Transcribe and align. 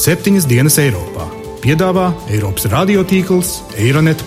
septiņas 0.00 0.46
dienas 0.48 0.78
Eiropā. 0.80 1.26
Piedāvā 1.60 2.06
Eiropas 2.32 2.64
radiotīkls 2.72 3.50
Eironet. 3.76 4.22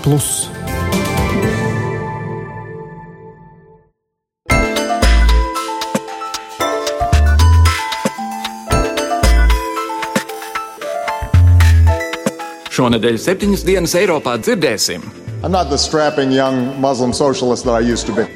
Šonadēļ 12.73 13.17
septiņas 13.17 13.65
dienas 13.65 13.97
Eiropā 13.97 14.37
dzirdēsim. 14.45 15.01
I'm 15.43 15.51
not 15.51 15.69
the 15.69 15.77
strapping 15.77 16.31
young 16.31 16.79
Muslim 16.79 17.11
socialist 17.13 17.65
that 17.65 17.73
I 17.73 17.81
used 17.81 18.05
to 18.07 18.13
be. 18.13 18.27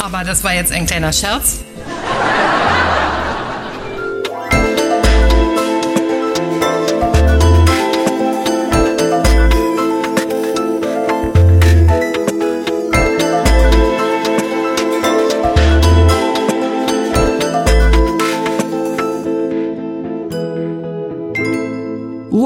Aber 0.00 0.24
das 0.24 0.44
war 0.44 0.52
jetzt 0.52 0.72
ein 0.72 0.86
kleiner 0.86 1.12
Scherz. 1.12 1.60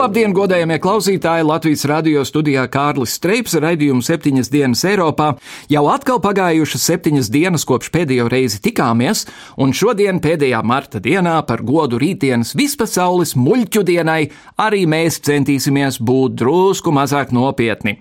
Labdien, 0.08 0.32
godējamie 0.32 0.78
klausītāji! 0.80 1.44
Latvijas 1.44 1.82
radio 1.84 2.22
studijā 2.24 2.62
Kārlis 2.72 3.18
Streips 3.18 3.52
raidījumu 3.60 4.00
septiņas 4.00 4.48
dienas 4.48 4.80
Eiropā. 4.88 5.26
Jau 5.68 5.82
atkal 5.92 6.16
pagājušas 6.24 6.86
septiņas 6.88 7.28
dienas 7.28 7.66
kopš 7.68 7.90
pēdējo 7.92 8.30
reizi 8.32 8.62
tikāmies, 8.64 9.26
un 9.60 9.76
šodien, 9.76 10.22
pēdējā 10.24 10.62
marta 10.64 10.96
dienā, 11.04 11.36
par 11.44 11.60
godu 11.60 12.00
rītdienas 12.00 12.54
vispasaules 12.56 13.34
muļķu 13.36 13.84
dienai, 13.84 14.30
arī 14.56 14.86
mēs 14.88 15.20
centīsimies 15.28 16.00
būt 16.00 16.40
drusku 16.40 16.88
mazāk 16.88 17.36
nopietni. 17.36 17.98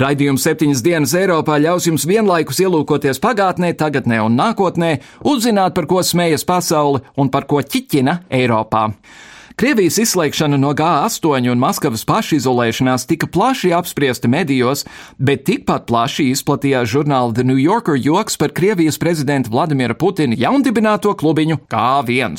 Raidījums 0.00 0.48
septiņas 0.48 0.86
dienas 0.88 1.12
Eiropā 1.12 1.60
ļaus 1.60 1.92
jums 1.92 2.08
vienlaikus 2.08 2.64
ielūkoties 2.64 3.20
pagātnē, 3.20 3.76
tagadnē 3.76 4.24
un 4.24 4.40
nākotnē, 4.40 4.94
uzzināt, 5.28 5.76
par 5.76 5.92
ko 5.92 6.00
smējas 6.00 6.48
pasaule 6.48 7.04
un 7.20 7.28
par 7.28 7.44
ko 7.44 7.60
ķiķina 7.60 8.22
Eiropā. 8.32 8.94
Krievijas 9.58 9.98
izslēgšana 9.98 10.56
no 10.60 10.70
G8 10.76 11.48
un 11.50 11.58
Maskavas 11.60 12.04
pašizolēšanās 12.06 13.06
tika 13.10 13.26
plaši 13.26 13.72
apspriesta 13.74 14.28
medijos, 14.30 14.84
bet 15.18 15.42
tikpat 15.48 15.88
plaši 15.90 16.28
izplatījās 16.30 16.88
žurnāla 16.92 17.34
The 17.34 17.44
New 17.44 17.58
Yorker 17.58 17.98
joks 17.98 18.38
par 18.40 18.54
Krievijas 18.54 18.98
prezidenta 19.02 19.50
Vladimira 19.50 19.96
Putina 19.98 20.38
jaundibināto 20.38 21.16
klubiņu 21.18 21.58
K1. 21.72 22.38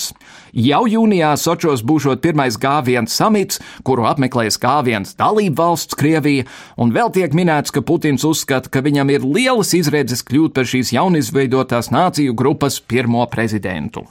Jau 0.51 0.81
jūnijā 0.87 1.33
Sočos 1.39 1.83
būšot 1.87 2.23
pirmais 2.23 2.57
G1 2.59 3.07
samits, 3.11 3.59
kuru 3.87 4.07
apmeklēs 4.09 4.59
K1 4.59 5.13
dalību 5.19 5.55
valsts 5.59 5.95
Krievija, 5.99 6.47
un 6.75 6.95
vēl 6.95 7.11
tiek 7.15 7.35
minēts, 7.35 7.71
ka 7.75 7.83
Putins 7.83 8.25
uzskata, 8.27 8.71
ka 8.71 8.83
viņam 8.83 9.11
ir 9.11 9.27
lielas 9.27 9.75
izredzes 9.77 10.23
kļūt 10.27 10.55
par 10.55 10.67
šīs 10.67 10.95
jaunizveidotās 10.95 11.91
nāciju 11.91 12.35
grupas 12.35 12.79
pirmo 12.79 13.23
prezidentu. 13.31 14.07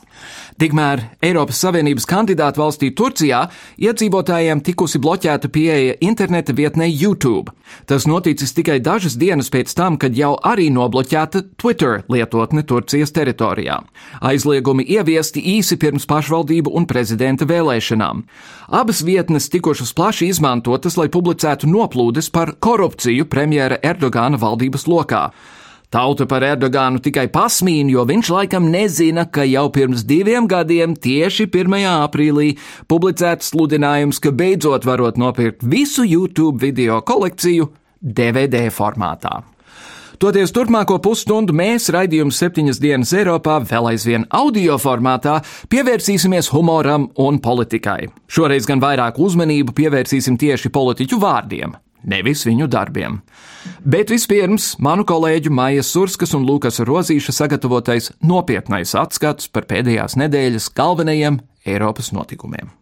Tikmēr 0.60 1.00
Eiropas 1.24 1.60
Savienības 1.62 2.04
kandidātu 2.08 2.60
valstī 2.60 2.90
Turcijā 3.00 3.46
iedzīvotājiem 3.80 4.60
tikusi 4.60 5.00
bloķēta 5.00 5.48
pieeja 5.48 5.94
interneta 6.04 6.52
vietnē 6.52 6.84
YouTube. 6.90 7.54
Tas 7.88 8.04
noticis 8.10 8.52
tikai 8.52 8.76
dažas 8.84 9.14
dienas 9.16 9.48
pēc 9.52 9.72
tam, 9.78 9.96
kad 9.96 10.16
jau 10.18 10.34
arī 10.44 10.68
nobloķēta 10.74 11.42
Twitter 11.56 12.02
lietotne 12.12 12.60
Turcijas 12.68 13.14
teritorijā. 13.16 13.78
Aizliegumi 14.20 14.84
ieviesti 14.84 15.40
īsi 15.56 15.78
pirms 15.80 16.04
pašvaldību 16.10 16.74
un 16.76 16.84
prezidenta 16.90 17.48
vēlēšanām. 17.48 18.24
Abas 18.68 19.00
vietnes 19.06 19.48
tikušas 19.48 19.94
plaši 19.96 20.28
izmantotas, 20.34 20.98
lai 21.00 21.08
publicētu 21.08 21.70
noplūdes 21.72 22.28
par 22.34 22.52
korupciju 22.60 23.24
premjera 23.32 23.80
Erdogana 23.80 24.36
valdības 24.40 24.84
lokā. 24.90 25.30
Tauta 25.90 26.22
par 26.30 26.44
Erdogānu 26.46 27.00
tikai 27.02 27.24
pasmīn, 27.34 27.88
jo 27.90 28.04
viņš 28.06 28.28
laikam 28.30 28.68
nezina, 28.70 29.24
ka 29.26 29.42
jau 29.42 29.64
pirms 29.74 30.04
diviem 30.06 30.46
gadiem, 30.46 30.94
tieši 30.94 31.48
1. 31.50 31.74
aprīlī, 32.06 32.52
publicēts 32.86 33.50
sludinājums, 33.50 34.20
ka 34.22 34.30
beidzot 34.30 34.86
varot 34.86 35.18
nopirkt 35.18 35.66
visu 35.66 36.06
YouTube 36.06 36.62
video 36.62 37.00
kolekciju 37.02 37.66
DVD 37.98 38.68
formātā. 38.70 39.40
Toties 40.22 40.54
turpmāko 40.54 41.00
pusstundu 41.02 41.56
mēs, 41.58 41.90
raidījums 41.90 42.38
septiņas 42.38 42.78
dienas 42.78 43.10
Eiropā, 43.16 43.58
vēl 43.66 43.90
aizvien 43.90 44.30
audio 44.30 44.78
formātā, 44.78 45.40
pievērsīsimies 45.74 46.54
humoram 46.54 47.10
un 47.18 47.42
politikai. 47.42 48.04
Šoreiz 48.30 48.70
gan 48.70 48.78
vairāk 48.78 49.18
uzmanību 49.18 49.74
pievērsīsim 49.74 50.38
tieši 50.38 50.70
politiķu 50.70 51.18
vārdiem 51.18 51.80
nevis 52.04 52.44
viņu 52.48 52.68
darbiem. 52.70 53.20
Bet 53.84 54.12
vispirms 54.12 54.74
manu 54.80 55.04
kolēģu 55.08 55.52
Maijas 55.52 55.92
Surskas 55.94 56.34
un 56.36 56.46
Lūkas 56.48 56.80
Rozīša 56.86 57.36
sagatavotais 57.36 58.10
nopietnais 58.24 58.96
atskats 58.96 59.50
par 59.52 59.68
pēdējās 59.70 60.16
nedēļas 60.20 60.70
galvenajiem 60.76 61.40
Eiropas 61.68 62.12
notikumiem. 62.16 62.72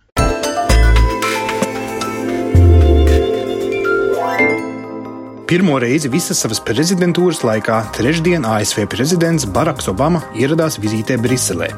Pirmo 5.49 5.79
reizi 5.81 6.11
visas 6.13 6.43
savas 6.43 6.59
prezidentūras 6.61 7.41
laikā 7.41 7.79
trešdien 7.97 8.45
ASV 8.45 8.85
prezidents 8.93 9.47
Baraks 9.49 9.89
Obama 9.89 10.21
ieradās 10.37 10.77
vizītē 10.83 11.17
Briselē. 11.25 11.71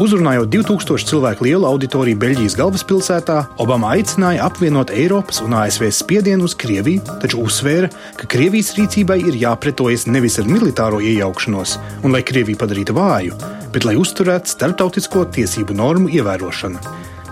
Uzrunājot 0.00 0.48
2000 0.48 1.04
cilvēku 1.04 1.44
lielu 1.44 1.66
auditoriju 1.68 2.16
Beļģijas 2.16 2.54
galvaspilsētā, 2.56 3.34
Obama 3.60 3.90
aicināja 3.92 4.46
apvienot 4.46 4.88
Eiropas 4.88 5.42
un 5.44 5.52
ASV 5.52 5.90
spiedienu 5.92 6.48
uz 6.48 6.54
Krieviju, 6.56 7.02
taču 7.20 7.42
uzsvēra, 7.44 7.90
ka 8.16 8.28
Krievijas 8.32 8.72
rīcībai 8.78 9.18
ir 9.20 9.36
jāpretojas 9.42 10.06
nevis 10.08 10.38
ar 10.40 10.48
militāro 10.48 11.02
iejaukšanos 11.04 11.76
un 12.06 12.16
lai 12.16 12.22
Krieviju 12.24 12.62
padarītu 12.62 12.96
vāju, 12.96 13.36
bet 13.74 13.84
lai 13.84 13.98
uzturētu 14.00 14.54
starptautisko 14.54 15.26
tiesību 15.36 15.76
normu 15.76 16.08
ievērošanu. 16.16 16.80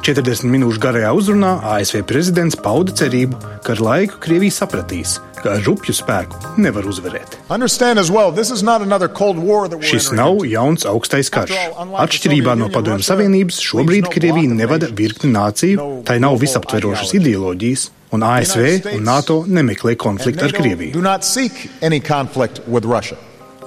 40 0.05 0.53
minūšu 0.53 0.81
garajā 0.85 1.15
uzrunā 1.17 1.57
ASV 1.79 2.05
prezidents 2.09 2.61
pauda 2.61 2.93
cerību, 2.93 3.41
ka 3.65 3.73
ar 3.73 3.85
laiku 3.85 4.21
Krievija 4.21 4.61
sapratīs, 4.61 5.17
ka 5.43 5.57
ar 5.57 5.63
rupju 5.67 5.95
spēku 5.97 6.57
nevar 6.61 6.87
uzvarēt. 6.91 7.37
Well, 7.51 8.33
Šis 9.91 10.11
nav 10.17 10.43
jauns 10.49 10.87
augstais 10.89 11.31
karš. 11.33 11.55
Atšķirībā 12.05 12.57
no 12.59 12.69
Padomju 12.73 13.07
Savienības, 13.07 13.63
šobrīd 13.65 14.11
Krievija 14.13 14.53
nevada 14.55 14.91
virkni 14.93 15.33
nāciju, 15.35 16.03
tai 16.09 16.21
nav 16.23 16.39
visaptverošas 16.43 17.15
ideoloģijas, 17.21 17.89
un 18.13 18.23
ASV 18.27 18.95
un 18.97 19.03
NATO 19.07 19.45
nemeklē 19.47 19.97
konfliktu 19.97 20.45
ar 20.49 20.55
Krieviju. 20.55 20.95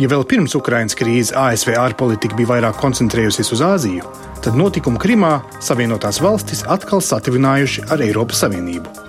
Ja 0.02 0.10
vēl 0.10 0.24
pirms 0.26 0.56
Ukrainas 0.58 0.98
krīzes 0.98 1.36
ASV 1.38 1.76
ārpolitika 1.78 2.34
bija 2.34 2.56
vairāk 2.56 2.80
koncentrējusies 2.82 3.54
uz 3.54 3.62
Āziju, 3.62 4.10
tad 4.42 4.58
notikumi 4.58 4.98
Krimā 4.98 5.36
Savienotās 5.62 6.18
valstis 6.24 6.66
atkal 6.66 7.04
satuvinājuši 7.06 7.86
ar 7.94 8.02
Eiropas 8.02 8.42
Savienību. 8.42 9.03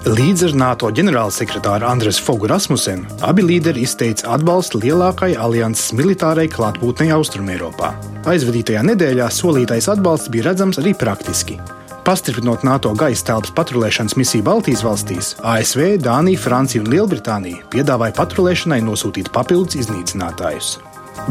Līdz 0.00 0.46
ar 0.46 0.54
NATO 0.56 0.88
ģenerālsekretāru 0.96 1.84
Andresu 1.84 2.22
Fogu 2.24 2.48
Rasmusenu 2.48 3.18
abi 3.26 3.42
līderi 3.44 3.82
izteica 3.84 4.30
atbalstu 4.32 4.80
lielākai 4.80 5.34
alianses 5.36 5.92
militārai 5.92 6.46
klātbūtnei 6.48 7.10
Austrumēropā. 7.12 7.90
Aizvadītajā 8.32 8.80
nedēļā 8.88 9.28
solītais 9.28 9.90
atbalsts 9.92 10.32
bija 10.32 10.48
redzams 10.48 10.80
arī 10.80 10.94
praktiski. 10.96 11.58
Pastiprinot 12.06 12.64
NATO 12.64 12.94
gaisa 12.96 13.28
telpas 13.28 13.52
patrulēšanas 13.60 14.16
misiju 14.16 14.48
Baltijas 14.48 14.86
valstīs, 14.88 15.34
ASV, 15.44 15.98
Dānija, 16.00 16.40
Francija 16.48 16.80
un 16.80 16.88
Lielbritānija 16.96 17.68
piedāvāja 17.68 18.16
patrulēšanai 18.16 18.80
nosūtīt 18.88 19.28
papildus 19.36 19.82
iznīcinātājus. 19.84 20.78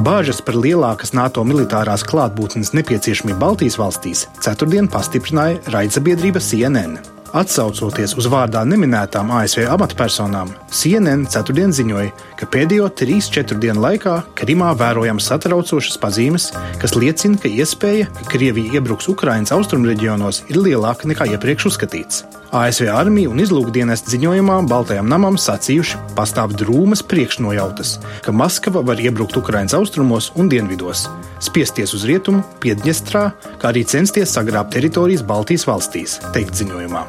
Bāžas 0.06 0.46
par 0.46 0.62
lielākas 0.62 1.18
NATO 1.18 1.42
militārās 1.42 2.06
klātbūtnes 2.06 2.76
nepieciešamību 2.78 3.42
Baltijas 3.42 3.82
valstīs 3.82 4.28
ceturtdien 4.46 4.94
pastiprināja 4.94 5.58
raidsabiedrība 5.74 6.38
CNN. 6.38 7.18
Atcaucoties 7.30 8.16
uz 8.18 8.26
vārdā 8.26 8.64
neminētām 8.66 9.30
ASV 9.38 9.68
amatpersonām, 9.70 10.50
CNN 10.74 11.28
ceturtdien 11.30 11.74
ziņoja, 11.76 12.10
ka 12.40 12.48
pēdējo 12.50 12.88
3-4 12.98 13.60
dienu 13.62 13.84
laikā 13.84 14.16
Krimā 14.40 14.72
vērojams 14.80 15.30
satraucošas 15.30 16.00
pazīmes, 16.02 16.50
kas 16.82 16.96
liecina, 16.98 17.38
ka 17.38 17.52
iespēja, 17.52 18.10
ka 18.18 18.26
Krievija 18.34 18.80
iebruks 18.80 19.12
Ukraiņas 19.14 19.54
austrumreģionos, 19.60 20.44
ir 20.50 20.58
lielāka 20.58 21.10
nekā 21.12 21.30
iepriekš 21.36 21.70
uzskatīts. 21.70 22.24
ASV 22.50 22.88
armija 22.90 23.30
un 23.30 23.38
izlūkdienas 23.44 24.08
ziņojumā 24.10 24.56
Baltajam 24.72 25.06
namam 25.12 25.38
sacījuši, 25.38 26.00
pastāv 26.18 26.56
drūmas 26.58 27.04
priekšnojautas, 27.06 28.00
ka 28.26 28.34
Maskava 28.34 28.82
var 28.82 28.98
iebrukt 28.98 29.38
Ukraiņas 29.38 29.78
austrumos 29.78 30.32
un 30.34 30.50
dienvidos, 30.50 31.06
spiesties 31.44 31.96
uz 31.98 32.06
rietumu, 32.08 32.44
Piedņestrā, 32.64 33.24
kā 33.62 33.72
arī 33.72 33.86
censties 33.88 34.34
sagrābt 34.36 34.74
teritorijas 34.76 35.26
Baltijas 35.26 35.66
valstīs, 35.70 36.20
teikt 36.36 36.60
ziņojumā. 36.60 37.04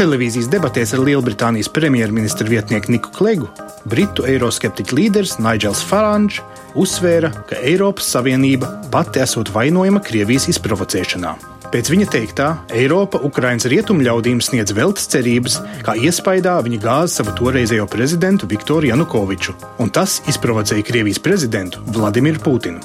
Televīzijas 0.00 0.48
debatēs 0.48 0.94
ar 0.96 1.02
Lielbritānijas 1.04 1.68
premjerministra 1.76 2.48
vietnieku 2.48 2.94
Niku 2.94 3.12
Klegu, 3.12 3.50
britu 3.84 4.24
eiroskeptiķu 4.24 4.96
līderis 4.96 5.36
Nigels 5.42 5.82
Farāņš 5.90 6.40
uzsvēra, 6.80 7.32
ka 7.50 7.60
Eiropas 7.60 8.08
Savienība 8.14 8.70
pati 8.92 9.20
esot 9.20 9.52
vainojama 9.52 10.00
Krievijas 10.04 10.48
izprovocēšanā. 10.54 11.59
Pēc 11.70 11.86
viņa 11.86 12.06
teiktā, 12.10 12.46
Eiropa 12.74 13.20
Ukraiņas 13.22 13.68
rietumu 13.70 14.02
ļaudīm 14.02 14.40
sniedz 14.42 14.72
veltes 14.74 15.06
cerības, 15.12 15.60
kā 15.86 15.94
iespējā 16.02 16.56
viņa 16.66 16.80
gāza 16.82 17.20
savu 17.20 17.36
toreizējo 17.38 17.86
prezidentu 17.86 18.48
Viktoru 18.50 18.90
Janukoviču, 18.90 19.54
un 19.78 19.92
tas 19.94 20.18
izprovocēja 20.26 20.82
Krievijas 20.88 21.22
prezidentu 21.22 21.84
Vladimiru 21.94 22.42
Putinu. 22.42 22.82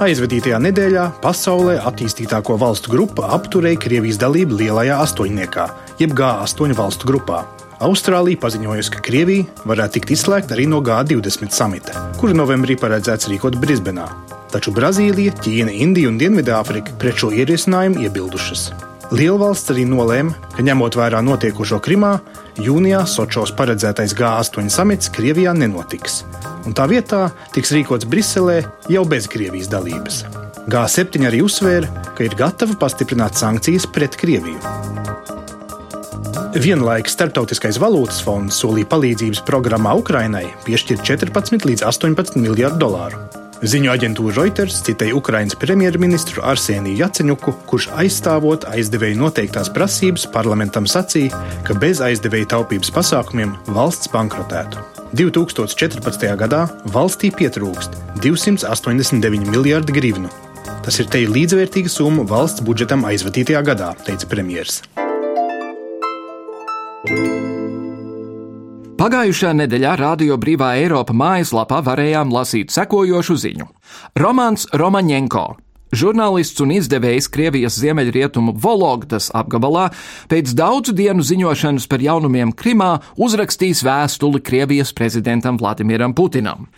Aizvadītajā 0.00 0.60
nedēļā 0.62 1.08
pasaulē 1.24 1.80
attīstītāko 1.90 2.54
valstu 2.62 2.94
grupa 2.94 3.34
apturēja 3.34 3.82
Krievijas 3.88 4.22
dalību 4.22 4.62
lielajā 4.62 5.02
astoņniekā, 5.08 5.66
jeb 5.98 6.14
G8 6.14 6.78
valstu 6.78 7.10
grupā. 7.10 7.42
Austrālija 7.80 8.40
paziņojusi, 8.42 8.92
ka 8.92 9.04
Krievija 9.06 9.64
varētu 9.64 9.98
tikt 9.98 10.16
izslēgta 10.18 10.56
arī 10.56 10.66
no 10.68 10.82
G20 10.84 11.54
samita, 11.56 12.10
kuru 12.20 12.36
novembrī 12.36 12.76
paredzēts 12.80 13.30
rīkot 13.32 13.56
Brisbenā 13.60 14.08
taču 14.52 14.74
Brazīlija, 14.74 15.34
Ķīna, 15.40 15.72
Indija 15.84 16.10
un 16.10 16.18
Dienvidāfrika 16.20 16.96
pret 17.00 17.20
šo 17.22 17.30
ierosinājumu 17.34 18.04
iebildušas. 18.06 18.70
Lielvalsts 19.10 19.72
arī 19.72 19.84
nolēma, 19.90 20.36
ka 20.54 20.62
ņemot 20.62 20.98
vērā 20.98 21.22
notiekošo 21.26 21.80
Krimā, 21.82 22.12
jūnijā 22.62 23.02
Sočos 23.10 23.50
paredzētais 23.58 24.14
G8 24.18 24.70
samits 24.70 25.10
Krievijā 25.14 25.54
nenotiks, 25.56 26.22
un 26.66 26.76
tā 26.78 26.86
vietā 26.90 27.24
tiks 27.54 27.74
rīkots 27.74 28.06
Briselē 28.10 28.60
jau 28.92 29.02
bez 29.10 29.26
Krievijas 29.30 29.70
dalības. 29.72 30.22
G7 30.70 31.26
arī 31.26 31.42
uzsvēra, 31.42 31.90
ka 32.14 32.26
ir 32.26 32.38
gatava 32.38 32.78
pastiprināt 32.78 33.38
sankcijas 33.40 33.88
pret 33.90 34.14
Krieviju. 34.20 34.60
Vienlaikus 36.50 37.12
Startautiskais 37.14 37.76
valūtas 37.78 38.16
fonds 38.26 38.56
solīja 38.58 38.88
palīdzības 38.90 39.44
programmā 39.46 39.92
Ukrainai 40.00 40.48
piešķirt 40.64 41.04
14 41.06 41.66
līdz 41.68 41.84
18 41.86 42.40
miljardu 42.42 42.80
dolāru. 42.82 43.20
Ziņu 43.62 43.92
aģentūra 43.92 44.34
Reuters 44.34 44.80
citēja 44.82 45.14
Ukraiņas 45.14 45.54
premjerministru 45.60 46.42
Arseniju 46.42 47.04
Jaceņuku, 47.04 47.54
kurš 47.70 47.86
aizstāvot 48.02 48.66
aizdevēju 48.66 49.20
noteiktās 49.20 49.70
prasības 49.70 50.26
parlamentam 50.34 50.88
sacīja, 50.90 51.38
ka 51.68 51.76
bez 51.78 52.02
aizdevēja 52.02 52.56
taupības 52.56 52.90
pasākumiem 52.98 53.52
valsts 53.70 54.10
bankrotētu. 54.10 54.82
2014. 55.14 56.30
gadā 56.40 56.64
valstī 56.90 57.30
pietrūkst 57.30 57.94
289 58.24 59.46
miljardi 59.54 59.94
grivnu. 59.94 60.32
Tas 60.82 60.98
ir 60.98 61.06
te 61.12 61.22
līdzvērtīga 61.30 61.92
summa 61.92 62.26
valsts 62.26 62.64
budžetam 62.66 63.06
aizvadītajā 63.06 63.62
gadā, 63.70 63.92
teica 64.02 64.26
premjerministrs. 64.26 64.99
Pagājušajā 69.00 69.54
nedēļā 69.56 69.94
Radio 69.96 70.36
Brīvā 70.36 70.74
Eiropa 70.82 71.14
mājaslapā 71.16 71.78
varējām 71.86 72.28
lasīt 72.28 72.68
sekojošu 72.74 73.36
ziņu. 73.40 73.64
Romāns 74.20 74.66
Romaņenko. 74.76 75.44
Žurnālists 75.96 76.60
un 76.60 76.74
izdevējs 76.76 77.30
Krievijas 77.32 77.78
ziemeļrietumu 77.80 78.52
Vologdas 78.52 79.30
apgabalā 79.32 79.86
pēc 80.28 80.52
daudzu 80.52 80.92
dienu 80.92 81.24
ziņošanas 81.24 81.88
par 81.88 82.04
jaunumiem 82.04 82.52
Krimā 82.52 82.98
uzrakstīs 83.16 83.80
vēstuli 83.80 84.44
Krievijas 84.44 84.92
prezidentam 84.92 85.56
Vladimiram 85.56 86.12
Putinam. 86.12 86.68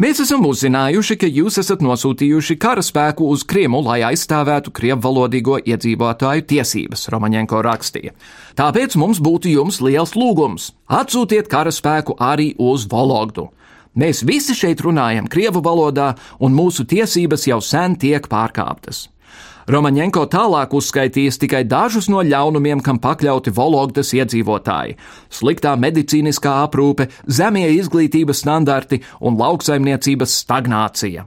Mēs 0.00 0.22
esam 0.24 0.46
uzzinājuši, 0.48 1.18
ka 1.20 1.28
jūs 1.28 1.58
esat 1.60 1.82
nosūtījuši 1.84 2.54
karaspēku 2.56 3.26
uz 3.28 3.42
Krimu, 3.44 3.82
lai 3.84 3.98
aizstāvētu 4.08 4.72
krievvalodīgo 4.72 5.58
iedzīvotāju 5.68 6.46
tiesības, 6.48 7.10
Romaņenko 7.12 7.60
rakstīja. 7.66 8.14
Tāpēc 8.56 8.96
mums 8.96 9.20
būtu 9.20 9.52
jums 9.52 9.82
liels 9.84 10.16
lūgums- 10.16 10.72
atsūtiet 11.00 11.52
karaspēku 11.52 12.16
arī 12.16 12.54
uz 12.56 12.86
Vologdu. 12.88 13.50
Mēs 13.94 14.24
visi 14.24 14.54
šeit 14.56 14.80
runājam 14.80 15.28
krievu 15.28 15.60
valodā, 15.60 16.16
un 16.40 16.54
mūsu 16.56 16.86
tiesības 16.88 17.46
jau 17.46 17.60
sen 17.60 17.96
tiek 17.96 18.26
pārkāptas. 18.28 19.11
Romaņenko 19.70 20.24
tālāk 20.26 20.72
uzskaitījis 20.74 21.38
tikai 21.38 21.62
dažus 21.70 22.08
no 22.10 22.22
ļaunumiem, 22.26 22.80
kam 22.82 22.98
pakļauti 22.98 23.52
Vologdas 23.54 24.10
iedzīvotāji- 24.16 24.96
sliktā 25.38 25.76
medicīniskā 25.78 26.66
aprūpe, 26.66 27.08
zemie 27.28 27.68
izglītības 27.78 28.42
standarti 28.42 29.02
un 29.20 29.36
lauksaimniecības 29.38 30.34
stagnācija. 30.42 31.26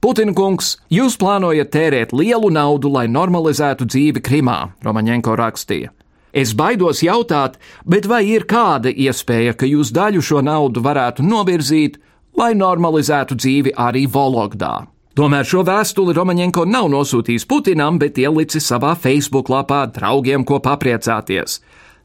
Putina 0.00 0.34
kungs, 0.34 0.76
jūs 0.90 1.16
plānojat 1.16 1.70
tērēt 1.70 2.12
lielu 2.12 2.50
naudu, 2.50 2.90
lai 2.92 3.06
normalizētu 3.06 3.86
dzīvi 3.86 4.20
Krimā, 4.20 4.72
Romaņenko 4.82 5.36
rakstīja. 5.36 5.90
Es 6.32 6.52
baidos 6.52 7.02
jautāt, 7.02 7.54
bet 7.86 8.06
vai 8.06 8.24
ir 8.26 8.44
kāda 8.44 8.92
iespēja, 8.92 9.56
ka 9.56 9.66
jūs 9.66 9.92
daļu 9.92 10.20
šo 10.20 10.40
naudu 10.42 10.80
varētu 10.80 11.22
novirzīt, 11.22 11.96
lai 12.36 12.52
normalizētu 12.54 13.36
dzīvi 13.36 13.72
arī 13.76 14.06
Vologdā? 14.08 14.86
Tomēr 15.12 15.44
šo 15.44 15.60
vēstuli 15.68 16.14
Romaņenko 16.16 16.62
nav 16.64 16.86
nosūtījis 16.88 17.44
Putinam, 17.44 17.98
bet 18.00 18.16
ielicis 18.16 18.64
savā 18.64 18.94
Facebook 18.96 19.50
lapā 19.52 19.82
draugiem, 19.92 20.40
ko 20.48 20.56
papriecāties. 20.64 21.58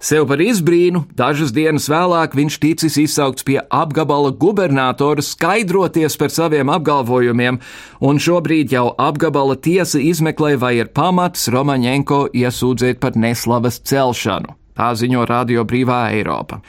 Sev 0.04 0.28
par 0.28 0.44
izbrīnu, 0.44 1.06
dažas 1.16 1.54
dienas 1.56 1.88
vēlāk 1.90 2.36
viņš 2.36 2.58
ticis 2.62 2.98
izsaukts 3.02 3.48
pie 3.48 3.62
apgabala 3.64 4.34
gubernatora 4.36 5.24
skaidroties 5.24 6.20
par 6.20 6.36
saviem 6.36 6.70
apgalvojumiem, 6.70 7.62
un 8.04 8.20
šobrīd 8.20 8.76
jau 8.76 8.92
apgabala 9.00 9.56
tiesa 9.56 10.04
izmeklē, 10.04 10.58
vai 10.60 10.76
ir 10.82 10.92
pamats 10.92 11.48
Romaņenko 11.48 12.28
iesūdzēt 12.36 13.00
par 13.00 13.16
neslavas 13.16 13.80
celšanu. 13.88 14.52
Tā 14.78 14.92
ziņo 15.00 15.24
Radio 15.32 15.64
Brīvā 15.66 16.10
Eiropa. 16.12 16.60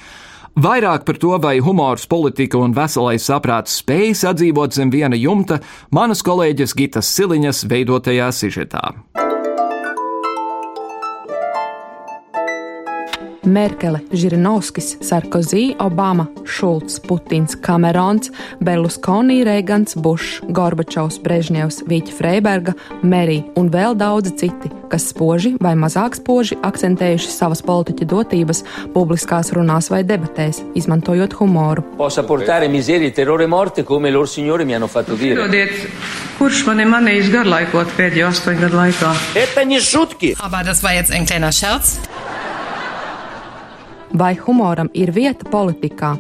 Vairāk 0.58 1.04
par 1.06 1.18
to, 1.22 1.36
vai 1.38 1.60
humors, 1.62 2.08
politika 2.10 2.58
un 2.58 2.72
veselais 2.74 3.22
saprāts 3.30 3.76
spējas 3.78 4.24
atdzīvot 4.32 4.74
zem 4.74 4.90
viena 4.90 5.14
jumta, 5.14 5.60
manas 5.94 6.24
kolēģis 6.26 6.74
Gitas 6.74 7.12
Siliņas 7.14 7.62
veidotajā 7.70 8.32
sižetā. 8.34 8.82
Merkele, 13.44 14.00
Žirinovskis, 14.12 14.96
Sarkozī, 15.04 15.74
Obama, 15.78 16.26
Šulcs, 16.46 16.98
Putins, 17.00 17.56
Kamerons, 17.62 18.30
Berlusconi, 18.60 19.44
Reigans, 19.44 19.94
Bušs, 19.96 20.40
Gorbačovs, 20.48 21.20
Brežņevs, 21.22 21.82
Vīķa 21.88 22.16
Freiberga, 22.18 22.74
Merī 23.02 23.42
un 23.58 23.70
vēl 23.72 23.96
daudzi 23.98 24.34
citi, 24.42 24.70
kas 24.90 25.08
spoži 25.12 25.54
vai 25.62 25.74
mazāk 25.78 26.16
spoži 26.18 26.58
akcentējuši 26.64 27.30
savas 27.32 27.62
politiķa 27.66 28.08
dotības 28.08 28.64
publiskās 28.94 29.52
runās 29.56 29.90
vai 29.92 30.02
debatēs, 30.06 30.62
izmantojot 30.78 31.36
humoru. 31.38 31.84
Piedodiet, 35.18 35.74
kurš 36.38 36.64
mani 36.68 36.86
manījis 36.88 37.32
garlaikot 37.34 37.92
pēdējo 37.98 38.32
astoņu 38.32 38.64
gadu 38.66 38.80
laikā? 38.82 39.14
Aber 40.40 40.64
das 40.64 40.82
war 40.82 40.92
jetzt 40.92 41.10
ein 41.10 41.26
kleiner 41.26 41.52
Scherz. 41.52 41.98
Vai 44.16 44.38
humoram 44.40 44.88
ir 44.96 45.12
vieta 45.12 45.44
politikā? 45.52 46.14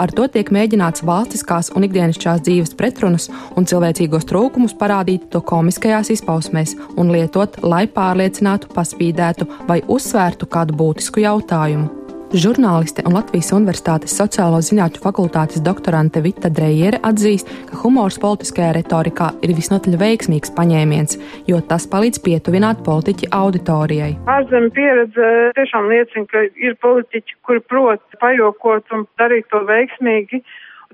Ar 0.00 0.12
to 0.16 0.26
tiek 0.32 0.48
mēģināts 0.52 1.04
valstiskās 1.04 1.70
un 1.76 1.84
ikdienišķās 1.84 2.40
dzīves 2.44 2.76
pretrunas 2.76 3.28
un 3.56 3.68
cilvēcīgos 3.68 4.24
trūkumus 4.28 4.76
parādīt 4.80 5.28
to 5.32 5.42
komiskajās 5.44 6.12
izpausmēs 6.16 6.76
un 7.00 7.12
lietot, 7.12 7.60
lai 7.64 7.86
pārliecinātu, 7.88 8.72
paspīdētu 8.76 9.48
vai 9.68 9.80
uzsvērtu 9.88 10.48
kādu 10.52 10.76
būtisku 10.80 11.24
jautājumu. 11.24 11.99
Žurnāliste 12.30 13.02
un 13.08 13.16
Latvijas 13.16 13.48
Universitātes 13.50 14.12
sociālo 14.14 14.60
zinātņu 14.62 15.00
fakultātes 15.02 15.64
doktorante 15.66 16.20
Vita 16.22 16.46
Dreijere 16.46 17.00
atzīst, 17.02 17.48
ka 17.66 17.78
humors 17.80 18.20
politiskajā 18.22 18.68
retorikā 18.76 19.32
ir 19.42 19.50
visnotaļ 19.56 19.96
veiksmīgs 19.98 20.52
paņēmiens, 20.54 21.18
jo 21.50 21.58
tas 21.72 21.88
palīdz 21.90 22.22
pietuvināt 22.22 22.84
politiķi 22.86 23.32
auditorijai. 23.34 24.12
Ārzemju 24.30 24.70
pieredze 24.76 25.32
tiešām 25.58 25.90
liecina, 25.90 26.28
ka 26.30 26.44
ir 26.54 26.78
politiķi, 26.86 27.34
kuri 27.42 27.64
prot 27.66 28.20
pajokot 28.22 28.94
un 28.94 29.08
darīt 29.18 29.50
to 29.50 29.64
veiksmīgi. 29.66 30.44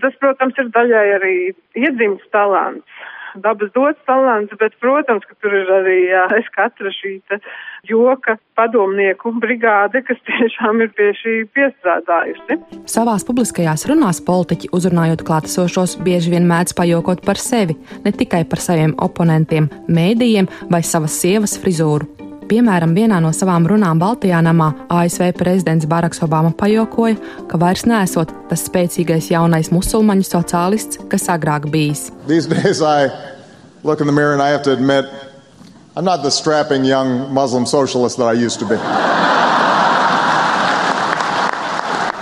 Tas, 0.00 0.16
protams, 0.24 0.56
ir 0.56 0.72
daļai 0.72 1.04
arī 1.18 1.36
iedzimts 1.76 2.24
talants 2.32 3.04
dabas 3.44 3.72
dots 3.74 4.00
talants, 4.08 4.52
bet, 4.60 4.74
protams, 4.82 5.24
ka 5.28 5.36
tur 5.42 5.54
ir 5.54 5.70
arī 5.78 5.96
jā, 6.10 6.24
es 6.38 6.48
katra 6.54 6.92
šī 6.94 7.16
joka 7.86 8.36
padomnieku 8.58 9.32
brigāde, 9.42 10.02
kas 10.06 10.20
tiešām 10.26 10.82
ir 10.84 10.92
pie 10.96 11.12
šī 11.20 11.36
piestrādājusi. 11.56 12.58
Savās 12.90 13.26
publiskajās 13.28 13.86
runās 13.90 14.22
politiķi 14.26 14.72
uzrunājot 14.76 15.24
klātesošos 15.26 15.98
bieži 16.06 16.34
vien 16.34 16.48
mēdz 16.50 16.76
pajokot 16.78 17.24
par 17.26 17.40
sevi, 17.40 17.78
ne 18.04 18.12
tikai 18.12 18.44
par 18.50 18.62
saviem 18.62 18.96
oponentiem, 18.98 19.70
mēdījiem 19.88 20.50
vai 20.72 20.82
savas 20.86 21.18
sievas 21.22 21.58
frizūru. 21.62 22.25
Piemēram, 22.46 22.92
vienā 22.94 23.16
no 23.18 23.32
savām 23.34 23.64
runām 23.66 23.98
Baltijā 23.98 24.38
namā 24.44 24.68
ASV 24.92 25.32
prezidents 25.34 25.86
Baraks 25.90 26.22
Obama 26.22 26.52
pajokoja, 26.54 27.16
ka 27.50 27.58
vairs 27.58 27.82
nesot 27.90 28.30
tas 28.46 28.62
spēcīgais 28.68 29.32
jaunais 29.32 29.72
musulmaņu 29.74 30.22
sociālists, 30.28 31.00
kas 31.10 31.26
agrāk 31.32 31.66
bijis. 31.72 32.06
Admit, 34.66 35.06
I'm 35.96 36.04
not 36.04 36.22
the 36.22 36.30
strapping 36.30 36.84
young 36.84 37.32
Muslim 37.34 37.66
socialist 37.66 38.18
that 38.18 38.28
I 38.28 38.34
used 38.34 38.60
to 38.60 38.66
be. 38.66 38.76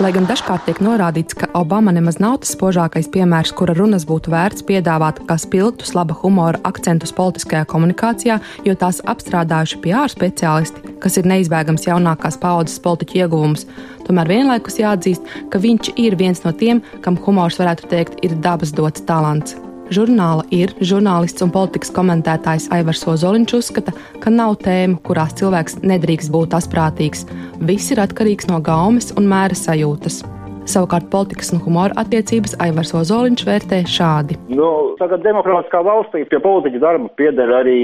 Lai 0.03 0.09
gan 0.11 0.25
dažkārt 0.27 0.65
tiek 0.67 0.81
norādīts, 0.83 1.37
ka 1.39 1.47
Obama 1.55 1.93
nemaz 1.95 2.17
nav 2.19 2.41
tas 2.43 2.49
spožākais 2.51 3.07
piemērs, 3.13 3.53
kura 3.55 3.71
runas 3.77 4.03
būtu 4.03 4.33
vērts 4.33 4.65
piedāvāt 4.67 5.21
kā 5.29 5.37
spilgtus 5.39 5.93
laba 5.95 6.17
humora 6.19 6.59
akcentus 6.67 7.15
politiskajā 7.15 7.63
komunikācijā, 7.71 8.35
jo 8.67 8.75
tās 8.75 8.99
apstrādājuši 9.07 9.79
PR 9.85 10.11
speciālisti, 10.11 10.97
kas 10.99 11.15
ir 11.15 11.31
neizbēgams 11.31 11.87
jaunākās 11.87 12.35
paudzes 12.43 12.81
politiķu 12.83 13.21
ieguvums, 13.23 13.63
tomēr 14.03 14.35
vienlaikus 14.35 14.81
jāatzīst, 14.83 15.37
ka 15.47 15.63
viņš 15.63 15.95
ir 15.95 16.19
viens 16.19 16.43
no 16.43 16.51
tiem, 16.51 16.83
kam 16.99 17.15
humors 17.15 17.61
varētu 17.63 17.87
teikt 17.95 18.19
ir 18.27 18.35
dabas 18.43 18.75
dots 18.75 19.07
talants. 19.07 19.55
Žurnāla 19.93 20.41
ir 20.49 20.71
žurnālists 20.81 21.43
un 21.45 21.51
politikas 21.53 21.91
komentētājs 21.93 22.71
Aivars 22.73 23.03
Ozoliņš 23.05 23.51
uzskata, 23.53 23.91
ka 24.23 24.31
nav 24.33 24.55
tēmu, 24.65 24.97
kurās 25.05 25.35
cilvēks 25.37 25.77
nedrīkst 25.85 26.31
būt 26.33 26.55
asprātīgs. 26.57 27.27
Viss 27.61 27.93
ir 27.93 28.01
atkarīgs 28.01 28.49
no 28.49 28.57
gaumes 28.65 29.11
un 29.13 29.29
mēra 29.29 29.53
sajūtas. 29.53 30.23
Savukārt 30.65 31.11
politikas 31.13 31.53
un 31.53 31.61
humora 31.61 31.93
attiecības 32.01 32.57
Aivars 32.65 32.95
Ozoliņš 32.97 33.45
vērtē 33.45 33.83
šādi. 33.85 34.39
Nu, 34.49 34.97
tagad 34.97 35.21
demokrātiskā 35.21 35.83
valstī 35.85 36.25
pie 36.31 36.41
politiķa 36.41 36.81
darba 36.81 37.13
pieder 37.21 37.53
arī 37.61 37.79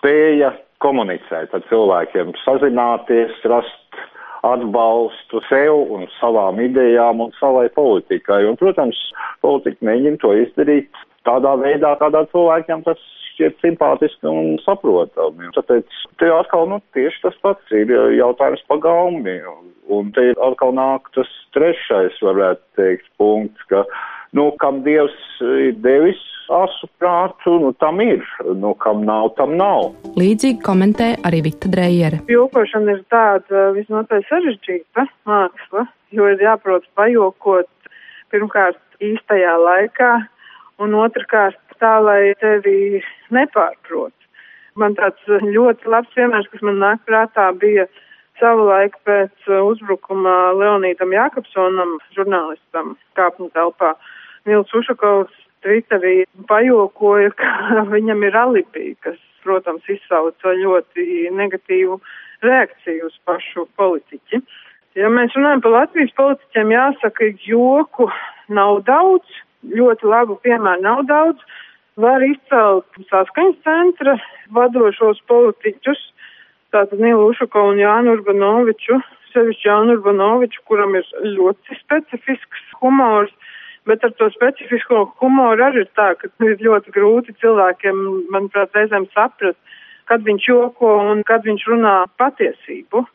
spēja 0.00 0.50
komunicēt 0.82 1.54
ar 1.54 1.62
cilvēkiem, 1.70 2.34
sazināties, 2.42 3.38
rast 3.46 3.85
atbalstu 4.52 5.42
sev 5.48 5.92
un 5.96 6.06
savām 6.20 6.60
idejām 6.62 7.20
un 7.24 7.34
savai 7.40 7.66
politikai. 7.74 8.44
Un, 8.48 8.58
protams, 8.60 8.98
politiķi 9.44 9.86
mēģina 9.88 10.22
to 10.22 10.32
izdarīt 10.44 11.04
tādā 11.26 11.56
veidā, 11.60 11.96
kādā 12.00 12.24
cilvēkiem 12.32 12.84
tas 12.86 13.00
šķiet 13.36 13.60
simpātiski 13.60 14.28
un 14.30 14.56
saprotami. 14.64 15.50
Tāpēc 15.56 16.02
te 16.20 16.30
atkal 16.32 16.68
nu, 16.70 16.80
tieši 16.96 17.22
tas 17.26 17.36
pats 17.44 17.76
ir 17.76 17.92
jautājums 18.16 18.64
pa 18.70 18.78
gaumi. 18.80 19.38
Un 19.92 20.10
te 20.16 20.32
atkal 20.42 20.74
nāk 20.74 21.10
tas 21.14 21.30
trešais, 21.54 22.16
varētu 22.24 22.80
teikt, 22.80 23.10
punkts, 23.20 23.68
ka, 23.70 23.84
nu, 24.36 24.50
kam 24.60 24.82
Dievs 24.84 25.16
ir 25.40 25.76
devis 25.84 26.20
asu 26.52 26.88
prātu, 27.00 27.56
nu, 27.62 27.72
tam 27.82 28.00
ir, 28.04 28.22
nu, 28.62 28.74
kam 28.82 29.02
nav, 29.08 29.32
tam 29.38 29.56
nav. 29.58 29.90
Līdzīgi 30.18 30.60
komentē 30.66 31.08
arī 31.26 31.42
Vita 31.48 31.70
Dreijere. 31.72 32.20
Jokošana 32.30 32.94
ir 32.94 33.02
tāda 33.12 33.70
visnotaļ 33.76 34.22
sarežģīta 34.28 35.06
māksla, 35.28 35.86
jo 36.14 36.28
ir 36.30 36.44
jāprot 36.44 36.86
pajokot 36.98 37.70
pirmkārt 38.30 38.80
īstajā 39.02 39.56
laikā, 39.62 40.12
un 40.82 40.94
otrkārt 41.00 41.58
tā, 41.80 41.96
lai 42.00 42.34
tevi 42.40 43.02
nepārprot. 43.34 44.14
Man 44.76 44.96
tāds 44.96 45.22
ļoti 45.28 45.88
labs 45.88 46.12
piemērs, 46.14 46.48
kas 46.52 46.64
man 46.64 46.80
nāk 46.82 47.00
prātā, 47.08 47.48
bija 47.56 47.86
savulaik 48.40 48.96
pēc 49.08 49.48
uzbrukuma 49.48 50.52
Leonītam 50.56 51.14
Jākapsonam, 51.16 51.96
žurnālistam 52.16 52.94
kāpņu 53.16 53.48
telpā. 53.56 53.94
Nils 54.46 54.72
Ušakovs 54.74 55.34
Twitterī 55.64 56.24
pajokoja, 56.48 57.32
ka 57.38 57.82
viņam 57.94 58.22
ir 58.28 58.36
alibi, 58.38 58.92
kas, 59.02 59.18
protams, 59.46 59.86
izsauca 59.90 60.54
ļoti 60.58 61.30
negatīvu 61.34 61.98
reakciju 62.46 63.10
uz 63.10 63.18
pašu 63.26 63.66
politiķi. 63.78 64.42
Ja 64.96 65.10
mēs 65.12 65.34
runājam 65.36 65.62
par 65.64 65.74
Latvijas 65.74 66.14
politiķiem, 66.16 66.72
jāsaka, 66.72 67.28
joku 67.44 68.08
nav 68.48 68.80
daudz, 68.86 69.26
ļoti 69.66 70.08
labu 70.08 70.38
piemēru 70.44 70.84
nav 70.84 71.02
daudz. 71.10 71.42
Var 72.00 72.22
izcelt 72.24 72.98
saskaņas 73.10 73.58
centra 73.64 74.16
vadošos 74.52 75.22
politiķus, 75.30 76.00
tātad 76.74 77.00
Nilu 77.00 77.30
Ušako 77.30 77.70
un 77.72 77.80
Jānu 77.80 78.18
Urbanoviču, 78.18 78.98
sevišķi 79.32 79.68
Jānu 79.68 79.96
Urbanoviču, 79.98 80.60
kuram 80.68 80.96
ir 80.98 81.08
ļoti 81.24 81.78
specifisks 81.80 82.66
humors, 82.80 83.32
bet 83.88 84.04
ar 84.04 84.14
to 84.18 84.30
specifisko 84.34 85.06
humoru 85.20 85.66
arī 85.66 85.84
ir 85.84 85.90
tā, 85.98 86.12
ka 86.20 86.30
ir 86.44 86.56
ļoti 86.68 86.94
grūti 86.94 87.36
cilvēkiem, 87.42 88.00
manuprāt, 88.34 88.74
reizēm 88.76 89.08
saprast, 89.14 89.58
kad 90.06 90.22
viņš 90.26 90.48
joko 90.48 90.96
un 91.10 91.22
kad 91.26 91.46
viņš 91.46 91.68
runā 91.72 91.98
patiesību 92.20 93.06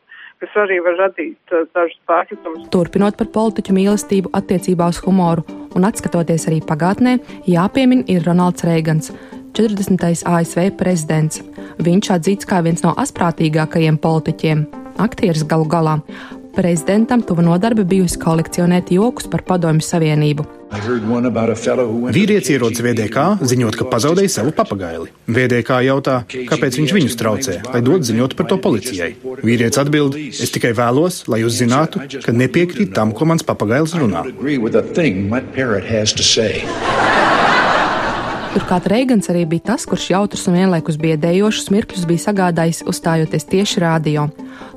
kas 0.42 0.56
arī 0.58 0.80
var 0.82 0.96
radīt 0.98 1.54
uh, 1.54 1.68
dažus 1.70 2.00
pārpratumus. 2.10 2.66
Turpinot 2.74 3.14
par 3.18 3.28
politiķu 3.30 3.76
mīlestību 3.76 4.32
attiecībā 4.34 4.88
uz 4.90 4.98
humoru 5.04 5.44
un 5.78 5.86
atskatoties 5.86 6.48
arī 6.50 6.58
pagātnē, 6.66 7.20
jāpiemin 7.46 8.02
ir 8.10 8.26
Ronalds 8.26 8.66
Reigans. 8.66 9.12
40. 9.52 10.24
ASV 10.26 10.70
prezidents. 10.80 11.42
Viņš 11.84 12.08
atzīts 12.16 12.48
kā 12.48 12.62
viens 12.64 12.82
no 12.82 12.94
asprātīgākajiem 12.98 14.00
politiķiem. 14.00 14.64
Aktieris 15.04 15.44
galu 15.48 15.68
galā. 15.68 15.98
Prezidentam 16.52 17.22
tuva 17.24 17.40
nodarbe 17.40 17.84
bijusi 17.88 18.18
kolekcionēt 18.20 18.90
jokus 18.92 19.24
par 19.32 19.40
Padomju 19.48 19.80
Savienību. 19.86 20.44
Vīrietis 22.12 22.50
ierodas 22.52 22.82
VDK, 22.84 23.24
ziņot, 23.48 23.78
ka 23.80 23.86
pazaudēja 23.88 24.34
savu 24.34 24.52
papagaili. 24.56 25.08
VDK 25.32 25.80
jautā, 25.88 26.18
kāpēc 26.28 26.76
viņš 26.80 26.94
viņus 26.98 27.16
traucē, 27.20 27.56
lai 27.72 27.80
dod 27.84 28.04
ziņot 28.08 28.36
par 28.36 28.50
to 28.52 28.60
policijai. 28.60 29.14
Vīrietis 29.40 29.80
atbild: 29.80 30.16
Es 30.16 30.52
tikai 30.52 30.74
vēlos, 30.76 31.22
lai 31.32 31.40
jūs 31.40 31.56
zinātu, 31.62 32.04
ka 32.20 32.36
nepiekrīt 32.36 32.92
tam, 32.96 33.16
ko 33.16 33.28
mans 33.32 33.44
papagailis 33.48 33.96
runā. 33.96 34.26
Turklāt 38.52 38.84
Reigans 38.92 39.30
arī 39.32 39.46
bija 39.48 39.70
tas, 39.70 39.86
kurš 39.88 40.10
jautrus 40.10 40.42
un 40.50 40.58
vienlaikus 40.58 40.98
biedējošus 41.00 41.70
mirkļus 41.72 42.04
bija 42.04 42.20
sagādājis 42.26 42.82
uzstājoties 42.90 43.48
tieši 43.48 43.80
rādio. 43.80 44.26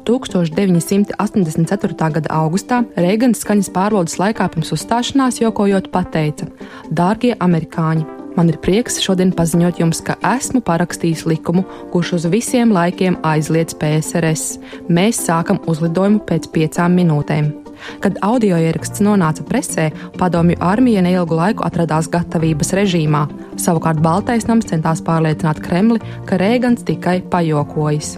1984. 0.07 2.07
gada 2.15 2.29
augustā 2.37 2.77
Reigans 2.95 3.43
skaņas 3.43 3.67
pārbaudas 3.75 4.15
laikā 4.21 4.47
pirms 4.53 4.71
uzstāšanās 4.77 5.41
jokojot 5.43 5.91
pateica: 5.91 6.47
Dārgie 6.87 7.35
amerikāņi! 7.35 8.07
Man 8.39 8.47
ir 8.51 8.61
prieks 8.63 9.01
šodien 9.03 9.35
paziņot 9.35 9.83
jums, 9.83 9.99
ka 10.03 10.15
esmu 10.35 10.63
parakstījis 10.63 11.25
likumu, 11.27 11.63
kurš 11.91 12.15
uz 12.19 12.31
visiem 12.31 12.71
laikiem 12.75 13.19
aizliedz 13.27 13.75
PSRS. 13.79 14.59
Mēs 14.87 15.19
sākam 15.27 15.59
uzlidojumu 15.67 16.23
pēc 16.23 16.47
piecām 16.55 16.95
minūtēm. 16.95 17.64
Kad 18.03 18.19
audio 18.25 18.59
ieraksts 18.61 19.03
nonāca 19.05 19.45
presē, 19.47 19.89
padomju 20.19 20.59
armija 20.59 21.03
neilgu 21.05 21.37
laiku 21.37 21.65
atradās 21.67 22.09
gatavības 22.11 22.73
režīmā. 22.77 23.25
Savukārt 23.61 24.01
Baltais 24.03 24.47
nams 24.49 24.69
centās 24.69 25.03
pārliecināt 25.05 25.61
Kremli, 25.63 26.01
ka 26.29 26.39
Rēgans 26.41 26.85
tikai 26.87 27.21
pajokojis. 27.31 28.15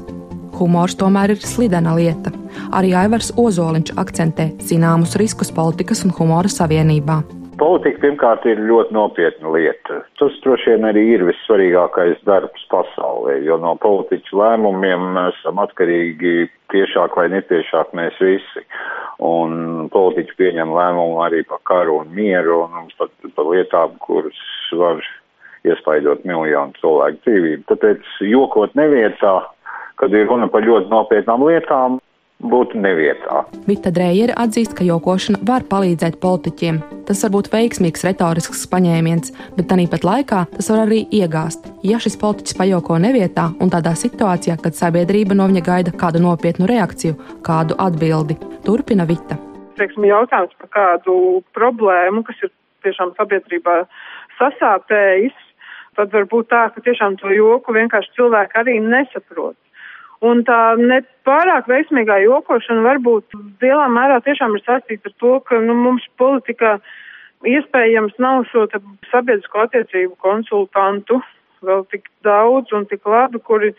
Humors 0.58 0.98
tomēr 0.98 1.36
ir 1.36 1.42
slidena 1.46 1.94
lieta. 1.98 2.34
Arī 2.74 2.96
Aivars 2.98 3.30
Ozoliņš 3.38 3.94
akcentē 4.02 4.52
zināmus 4.66 5.18
riskus 5.22 5.54
politikas 5.54 6.02
un 6.08 6.16
humora 6.18 6.50
savienībā. 6.50 7.37
Politika 7.58 8.04
pirmkārt 8.04 8.44
ir 8.46 8.60
ļoti 8.70 8.94
nopietna 8.94 9.50
lieta. 9.56 10.02
Tas 10.20 10.36
droši 10.44 10.76
vien 10.76 10.86
arī 10.86 11.04
ir 11.16 11.24
vissvarīgākais 11.26 12.20
darbs 12.28 12.66
pasaulē, 12.70 13.40
jo 13.48 13.58
no 13.62 13.72
politiķu 13.82 14.38
lēmumiem 14.38 15.18
esam 15.24 15.62
atkarīgi 15.64 16.50
tiešāk 16.74 17.18
vai 17.18 17.28
netiešāk 17.34 17.96
mēs 17.98 18.20
visi. 18.22 18.66
Un 19.26 19.88
politiķi 19.94 20.38
pieņem 20.38 20.74
lēmumu 20.78 21.24
arī 21.26 21.42
par 21.50 21.64
karu 21.70 22.02
un 22.04 22.14
mieru 22.14 22.62
un 22.68 22.92
pat 23.00 23.14
par 23.34 23.50
lietām, 23.50 23.98
kuras 24.06 24.44
var 24.78 25.02
iespaidot 25.66 26.26
miljonu 26.30 26.78
cilvēku 26.82 27.24
dzīvību. 27.26 27.64
Tāpēc 27.72 28.12
jokot 28.30 28.78
nevietā, 28.78 29.38
kad 29.98 30.14
ir 30.14 30.30
runa 30.30 30.50
par 30.54 30.68
ļoti 30.68 30.94
nopietnām 30.94 31.48
lietām, 31.50 31.98
būtu 32.44 32.77
nevietā. 32.82 33.44
Vita 33.67 33.91
Dreijere 33.94 34.36
atzīst, 34.38 34.75
ka 34.77 34.86
jokošana 34.86 35.41
var 35.48 35.65
palīdzēt 35.70 36.20
politiķiem. 36.22 36.79
Tas 37.08 37.24
var 37.25 37.34
būt 37.34 37.50
veiksmīgs 37.53 38.06
retorisks 38.06 38.65
paņēmiens, 38.72 39.34
bet 39.58 39.70
tāpat 39.72 40.06
laikā 40.06 40.44
tas 40.53 40.70
var 40.72 40.84
arī 40.86 41.03
iegāzt. 41.20 41.65
Ja 41.88 42.00
šis 42.03 42.17
politiķis 42.22 42.58
pajoko 42.60 43.00
nevietā 43.01 43.50
un 43.63 43.74
tādā 43.74 43.96
situācijā, 43.98 44.60
kad 44.62 44.77
sabiedrība 44.77 45.38
no 45.38 45.50
viņa 45.50 45.65
gaida 45.65 45.96
kādu 45.98 46.22
nopietnu 46.24 46.70
reakciju, 46.70 47.17
kādu 47.48 47.77
atbildi, 47.82 48.38
turpina 48.65 49.08
Vita. 49.10 49.39
Teiksim, 49.77 50.08
jautājums 50.10 50.56
par 50.62 50.72
kādu 50.74 51.44
problēmu, 51.58 52.24
kas 52.25 52.39
ir 52.46 52.53
tiešām 52.86 53.13
sabiedrībā 53.17 53.84
sasāpējis, 54.39 55.38
tad 55.98 56.13
var 56.13 56.25
būt 56.29 56.50
tā, 56.53 56.67
ka 56.74 56.82
tiešām 56.86 57.17
to 57.22 57.29
joku 57.34 57.74
vienkārši 57.74 58.13
cilvēki 58.17 58.62
arī 58.62 58.77
nesaprot. 58.82 59.58
Un 60.26 60.42
tā 60.48 60.62
nepārāk 60.82 61.68
veiksmīgā 61.70 62.18
jokošana 62.24 62.82
varbūt 62.88 63.36
lielā 63.62 63.86
mērā 63.94 64.18
tiešām 64.26 64.56
ir 64.58 64.64
saistīta 64.66 65.12
ar 65.12 65.16
to, 65.22 65.34
ka 65.46 65.60
nu, 65.62 65.76
mums 65.78 66.08
politikā 66.18 66.78
iespējams 67.46 68.18
nav 68.18 68.48
šo 68.50 68.66
sabiedrisko 69.12 69.68
attiecību 69.68 70.18
konsultantu 70.24 71.22
vēl 71.66 71.86
tik 71.92 72.10
daudz 72.26 72.74
un 72.74 72.86
tik 72.90 73.06
labi, 73.06 73.42
kuri 73.46 73.74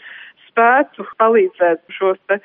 spētu 0.49 1.07
palīdzēt 1.19 1.83
šos 1.95 2.19
te 2.31 2.39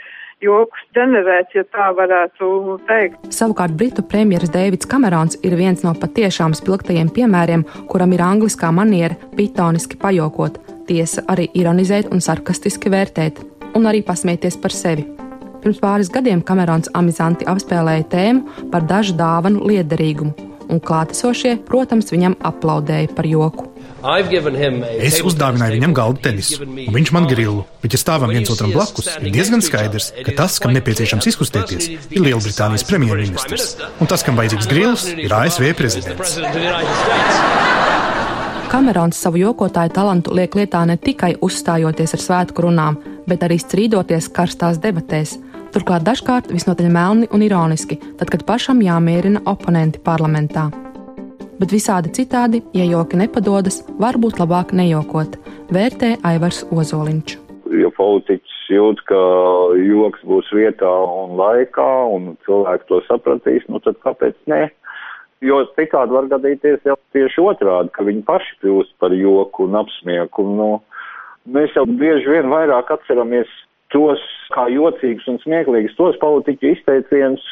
joks 0.43 0.83
ģenerēt, 0.95 1.53
ja 1.55 1.63
tā 1.71 1.87
varētu 1.95 2.49
teikt. 2.89 3.29
Savukārt 3.33 3.77
Britu 3.79 4.03
premjeras 4.09 4.51
Dēvids 4.53 4.89
Kamerons 4.89 5.39
ir 5.45 5.55
viens 5.59 5.85
no 5.85 5.93
patiešām 5.97 6.55
spilgtajiem 6.57 7.13
piemēriem, 7.15 7.63
kuram 7.89 8.13
ir 8.13 8.25
angliskā 8.25 8.73
maniera 8.75 9.17
pitoniski 9.37 9.97
pajokot, 10.01 10.59
tiesa 10.89 11.23
arī 11.31 11.47
ironizēt 11.57 12.11
un 12.11 12.21
sarkastiski 12.21 12.91
vērtēt 12.93 13.41
un 13.75 13.89
arī 13.89 14.03
pasmieties 14.05 14.57
par 14.61 14.73
sevi. 14.75 15.05
Pirms 15.63 15.79
pāris 15.79 16.09
gadiem 16.11 16.41
Kamerons 16.43 16.91
amizanti 16.97 17.47
apspēlēja 17.47 18.07
tēmu 18.11 18.71
par 18.71 18.83
dažu 18.83 19.15
dāvanu 19.15 19.63
liederīgumu, 19.69 20.33
un 20.67 20.81
klātesošie, 20.83 21.55
protams, 21.67 22.11
viņam 22.11 22.35
aplaudēja 22.43 23.13
par 23.15 23.27
joku. 23.29 23.69
Es 24.03 25.21
uzdāvināju 25.23 25.77
viņam 25.77 25.93
galdu 25.95 26.19
tenisu, 26.25 26.65
un 26.65 26.91
viņš 26.91 27.11
man 27.15 27.29
grilu, 27.29 27.63
bet, 27.79 27.95
ja 27.95 28.01
stāvam 28.01 28.33
viens 28.35 28.51
otram 28.51 28.73
blakus, 28.75 29.07
ir 29.21 29.31
diezgan 29.31 29.63
skaidrs, 29.63 30.09
ka 30.27 30.35
tas, 30.41 30.57
kam 30.59 30.75
nepieciešams 30.75 31.29
izkustēties, 31.31 31.87
ir 32.11 32.25
Lielbritānijas 32.25 32.83
premjerministrs, 32.89 33.77
un 34.03 34.11
tas, 34.11 34.25
kam 34.27 34.35
vajadzīgs 34.39 34.67
grils, 34.67 35.07
ir 35.15 35.31
ASV 35.31 35.71
prezidents. 35.79 36.35
Kamerons 38.73 39.23
savu 39.23 39.39
jokotāju 39.39 39.95
talantu 39.95 40.35
liek 40.35 40.55
lietā 40.57 40.83
ne 40.89 40.97
tikai 40.99 41.35
uzstājoties 41.45 42.17
ar 42.17 42.23
svētku 42.27 42.67
runām, 42.67 42.99
bet 43.27 43.43
arī 43.47 43.59
strīdoties 43.61 44.31
karstās 44.33 44.79
debatēs. 44.83 45.37
Turklāt 45.73 46.05
dažkārt 46.05 46.53
visnotaļ 46.53 46.89
melni 46.93 47.29
un 47.33 47.45
ironiski, 47.45 47.97
tad, 48.19 48.29
kad 48.29 48.45
pašam 48.45 48.81
jāmierina 48.85 49.41
oponenti 49.49 50.01
parlamentā 50.03 50.69
bet 51.63 51.73
visādi 51.73 52.11
citādi, 52.11 52.59
ja 52.75 52.85
joki 52.87 53.19
nepadodas, 53.19 53.81
varbūt 54.01 54.41
labāk 54.41 54.73
nejokot, 54.75 55.37
vērtē 55.73 56.17
Aivars 56.27 56.63
Ozoliņš. 56.73 57.37
Ja 57.79 57.89
politiķis 57.95 58.59
jūt, 58.73 59.01
ka 59.07 59.19
joks 59.79 60.23
būs 60.27 60.49
vietā 60.53 60.91
un 60.91 61.37
laikā, 61.39 61.89
un 62.13 62.33
cilvēki 62.45 62.89
to 62.89 63.01
sapratīs, 63.07 63.67
nu 63.71 63.81
tad 63.85 63.99
kāpēc 64.05 64.35
ne? 64.51 64.67
Jo 65.43 65.61
citādi 65.75 66.15
var 66.15 66.29
gadīties 66.31 66.85
jau 66.87 66.95
tieši 67.15 67.41
otrādi, 67.43 67.91
ka 67.95 68.05
viņi 68.07 68.23
paši 68.27 68.59
kļūst 68.61 68.93
par 69.03 69.15
joku 69.15 69.65
un 69.67 69.79
apsmieku. 69.81 70.45
Nu, 70.47 70.69
mēs 71.51 71.75
jau 71.75 71.85
bieži 71.87 72.29
vien 72.29 72.49
vairāk 72.51 72.91
atceramies 72.93 73.49
tos 73.93 74.21
kā 74.53 74.67
jocīgus 74.73 75.27
un 75.29 75.39
smieklīgus, 75.43 75.95
tos 75.97 76.17
politiķu 76.21 76.71
izteicienus, 76.73 77.43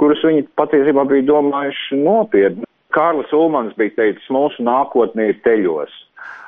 kurus 0.00 0.22
viņi 0.24 0.46
patiesībā 0.60 1.04
bija 1.08 1.28
domājuši 1.34 2.00
nopietni. 2.00 2.68
Kārlis 2.94 3.30
Ulmans 3.36 3.76
bija 3.78 3.94
teicis, 3.98 4.30
mūsu 4.34 4.64
nākotnē 4.66 5.30
ir 5.30 5.42
teļos. 5.44 5.92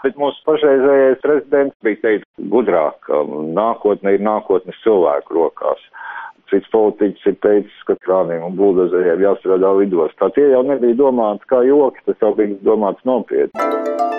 Bet 0.02 0.16
mūsu 0.18 0.42
pašreizējais 0.48 1.20
prezidents 1.22 1.76
bija 1.86 2.00
teicis 2.02 2.48
gudrāk, 2.50 2.98
ka 3.06 3.22
nākotne 3.54 4.16
ir 4.16 4.24
nākotnes 4.26 4.80
cilvēku 4.82 5.38
rokās. 5.38 5.84
Cits 6.50 6.68
politiķis 6.74 7.28
ir 7.30 7.36
teicis, 7.46 7.84
ka 7.88 7.96
krāniem 8.02 8.42
un 8.48 8.58
buldozeriem 8.58 9.22
jāstrādā 9.22 9.70
lidos. 9.78 10.12
Tā 10.20 10.32
tie 10.34 10.50
jau 10.52 10.64
nebija 10.66 10.98
domāts 10.98 11.46
kā 11.48 11.62
joki, 11.64 12.02
tas 12.08 12.18
jau 12.26 12.34
bija 12.36 12.58
domāts 12.66 13.06
nopietni. 13.08 14.11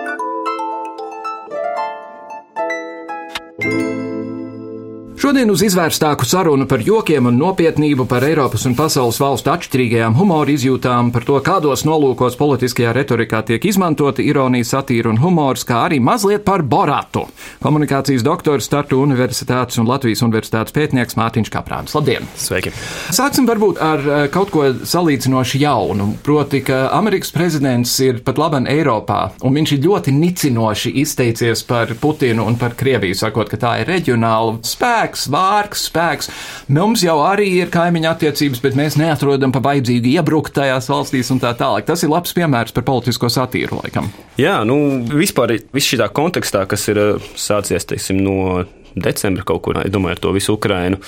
Thank 3.64 3.82
you. 3.82 4.03
Šodien 5.24 5.48
uz 5.54 5.62
izvērstāku 5.64 6.26
sarunu 6.28 6.66
par 6.68 6.82
jokiem 6.84 7.30
un 7.30 7.38
nopietnību, 7.40 8.04
par 8.12 8.26
Eiropas 8.28 8.66
un 8.68 8.74
pasaules 8.76 9.16
valstu 9.24 9.54
atšķirīgajām 9.54 10.18
humora 10.18 10.52
izjūtām, 10.52 11.14
par 11.16 11.24
to, 11.24 11.38
kādos 11.40 11.86
nolūkos 11.88 12.36
politiskajā 12.36 12.92
retorikā 12.92 13.40
tiek 13.48 13.64
izmantota 13.64 14.20
ironija, 14.20 14.68
satīra 14.68 15.14
un 15.14 15.22
humors, 15.24 15.64
kā 15.64 15.86
arī 15.86 16.02
mazliet 16.04 16.44
par 16.44 16.66
Boratu. 16.68 17.24
Komunikācijas 17.64 18.26
doktors 18.28 18.68
Tartu 18.68 19.00
Universitātes 19.00 19.80
un 19.80 19.88
Latvijas 19.88 20.26
Universitātes 20.28 20.76
pētnieks 20.76 21.16
Mārtiņš 21.16 21.54
Kaprāns. 21.56 21.96
Labdien! 21.96 22.28
Sveiki! 22.36 22.76
Sāksim 23.16 23.48
varbūt 23.48 23.80
ar 23.80 24.04
eh, 24.04 24.26
kaut 24.36 24.52
ko 24.52 24.68
salīdzinoši 24.76 25.64
jaunu, 25.64 26.10
proti, 26.28 26.66
ka 26.68 26.90
Amerikas 27.00 27.32
prezidents 27.32 27.96
ir 28.04 28.20
pat 28.28 28.44
laban 28.44 28.68
Eiropā, 28.68 29.22
un 29.40 29.56
viņš 29.56 29.78
ir 29.78 29.82
ļoti 29.88 30.18
nicinoši 30.20 30.94
izteicies 31.06 31.64
par 31.72 31.96
Putinu 32.04 32.44
un 32.44 32.60
par 32.60 32.76
Krieviju, 32.76 33.16
sakot, 33.24 33.48
ka 33.48 33.64
tā 33.64 33.76
ir 33.86 33.92
reģionāla 33.96 34.60
spēka 34.68 35.13
spēks, 35.14 35.30
vārks, 35.30 35.86
spēks. 35.90 36.30
Mums 36.74 37.04
jau 37.04 37.20
arī 37.26 37.50
ir 37.62 37.72
kaimiņa 37.74 38.14
attiecības, 38.14 38.62
bet 38.64 38.78
mēs 38.78 38.98
neatrodam 38.98 39.54
pa 39.54 39.62
vajadzīgu 39.64 40.14
iebrukt 40.18 40.54
tajās 40.56 40.90
valstīs 40.90 41.32
un 41.32 41.40
tā 41.40 41.54
tālāk. 41.58 41.86
Tas 41.86 42.04
ir 42.04 42.10
labs 42.10 42.34
piemērs 42.34 42.74
par 42.74 42.84
politisko 42.84 43.30
satīru, 43.30 43.82
laikam. 43.84 44.10
Jā, 44.38 44.64
nu 44.66 45.04
vispār 45.14 45.58
viss 45.74 45.90
šī 45.90 46.02
tā 46.02 46.10
kontekstā, 46.10 46.66
kas 46.68 46.88
ir 46.90 47.00
eh, 47.00 47.32
sācies, 47.36 47.86
teiksim, 47.86 48.22
no 48.24 48.66
decembra 48.96 49.44
kaut 49.44 49.64
kur, 49.66 49.82
es 49.82 49.92
domāju, 49.94 50.18
ar 50.18 50.22
to 50.22 50.34
visu 50.36 50.58
Ukrainu. 50.58 51.00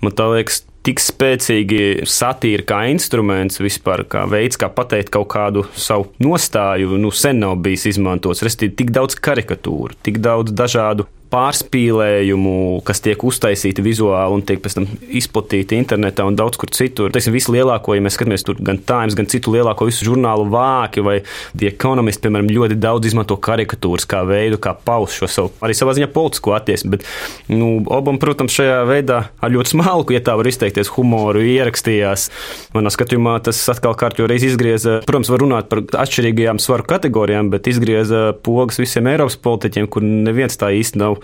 Man 0.00 0.14
tā 0.16 0.30
liekas, 0.32 0.62
tik 0.86 1.02
spēcīgi 1.02 2.06
satīra 2.08 2.64
kā 2.64 2.80
instruments, 2.88 3.60
vispār 3.60 4.06
kā 4.08 4.24
veids, 4.30 4.56
kā 4.56 4.70
pateikt 4.72 5.12
kaut 5.12 5.28
kādu 5.34 5.66
savu 5.76 6.08
nostāju, 6.24 6.96
nu, 6.98 7.12
sen 7.12 7.42
nav 7.42 7.58
bijis 7.60 7.90
izmantots. 7.92 8.40
Restīvi, 8.46 8.78
tik 8.80 8.94
daudz 8.96 9.18
karikatūru, 9.20 9.98
tik 10.00 10.22
daudz 10.24 10.56
dažādu 10.56 11.06
pārspīlējumu, 11.30 12.80
kas 12.86 13.02
tiek 13.04 13.22
uztaisīti 13.26 13.84
vizuāli 13.84 14.34
un 14.34 14.42
tiek 14.46 14.60
pēc 14.62 14.76
tam 14.78 14.86
izplatīti 15.20 15.78
internetā 15.78 16.26
un 16.26 16.36
daudz 16.38 16.58
kur 16.60 16.72
citur. 16.74 17.12
Teiksim, 17.14 17.34
visu 17.36 17.54
lielāko, 17.54 17.94
ja 17.94 18.02
mēs 18.02 18.16
skatāmies 18.18 18.44
tur 18.46 18.58
gan 18.58 18.80
Times, 18.86 19.14
gan 19.18 19.28
citu 19.30 19.54
lielāko 19.54 19.86
visu 19.88 20.08
žurnālu 20.08 20.48
vāki 20.50 21.04
vai 21.06 21.20
The 21.54 21.70
Economist, 21.70 22.22
piemēram, 22.24 22.50
ļoti 22.50 22.78
daudz 22.82 23.10
izmanto 23.12 23.38
karikatūras 23.38 24.08
kā 24.10 24.24
veidu, 24.26 24.58
kā 24.62 24.74
paust 24.74 25.20
šo 25.20 25.30
savu 25.30 25.52
arī 25.62 25.76
savā 25.78 25.94
ziņā 25.98 26.10
politisko 26.14 26.56
attieksmi. 26.58 26.90
Bet, 26.96 27.06
nu, 27.52 27.70
Obama, 27.86 28.18
protams, 28.22 28.56
šajā 28.58 28.82
veidā 28.90 29.20
ar 29.38 29.54
ļoti 29.54 29.74
smalku, 29.76 30.16
ja 30.16 30.24
tā 30.26 30.34
var 30.40 30.50
izteikties, 30.50 30.90
humoru 30.96 31.44
ierakstījās. 31.46 32.26
Manā 32.74 32.90
skatījumā 32.90 33.36
tas 33.46 33.62
atkal 33.70 33.94
kārtīgi 33.98 34.30
reiz 34.30 34.48
izgrieza, 34.50 34.98
protams, 35.06 35.30
var 35.30 35.44
runāt 35.44 35.70
par 35.70 35.84
atšķirīgajām 36.02 36.58
svaru 36.62 36.88
kategorijām, 36.90 37.52
bet 37.54 37.70
izgrieza 37.70 38.30
pogas 38.46 38.80
visiem 38.82 39.08
Eiropas 39.12 39.38
politiķiem, 39.40 39.86
kur 39.90 40.04
neviens 40.04 40.58
tā 40.58 40.72
īsti 40.74 41.00
nav 41.00 41.19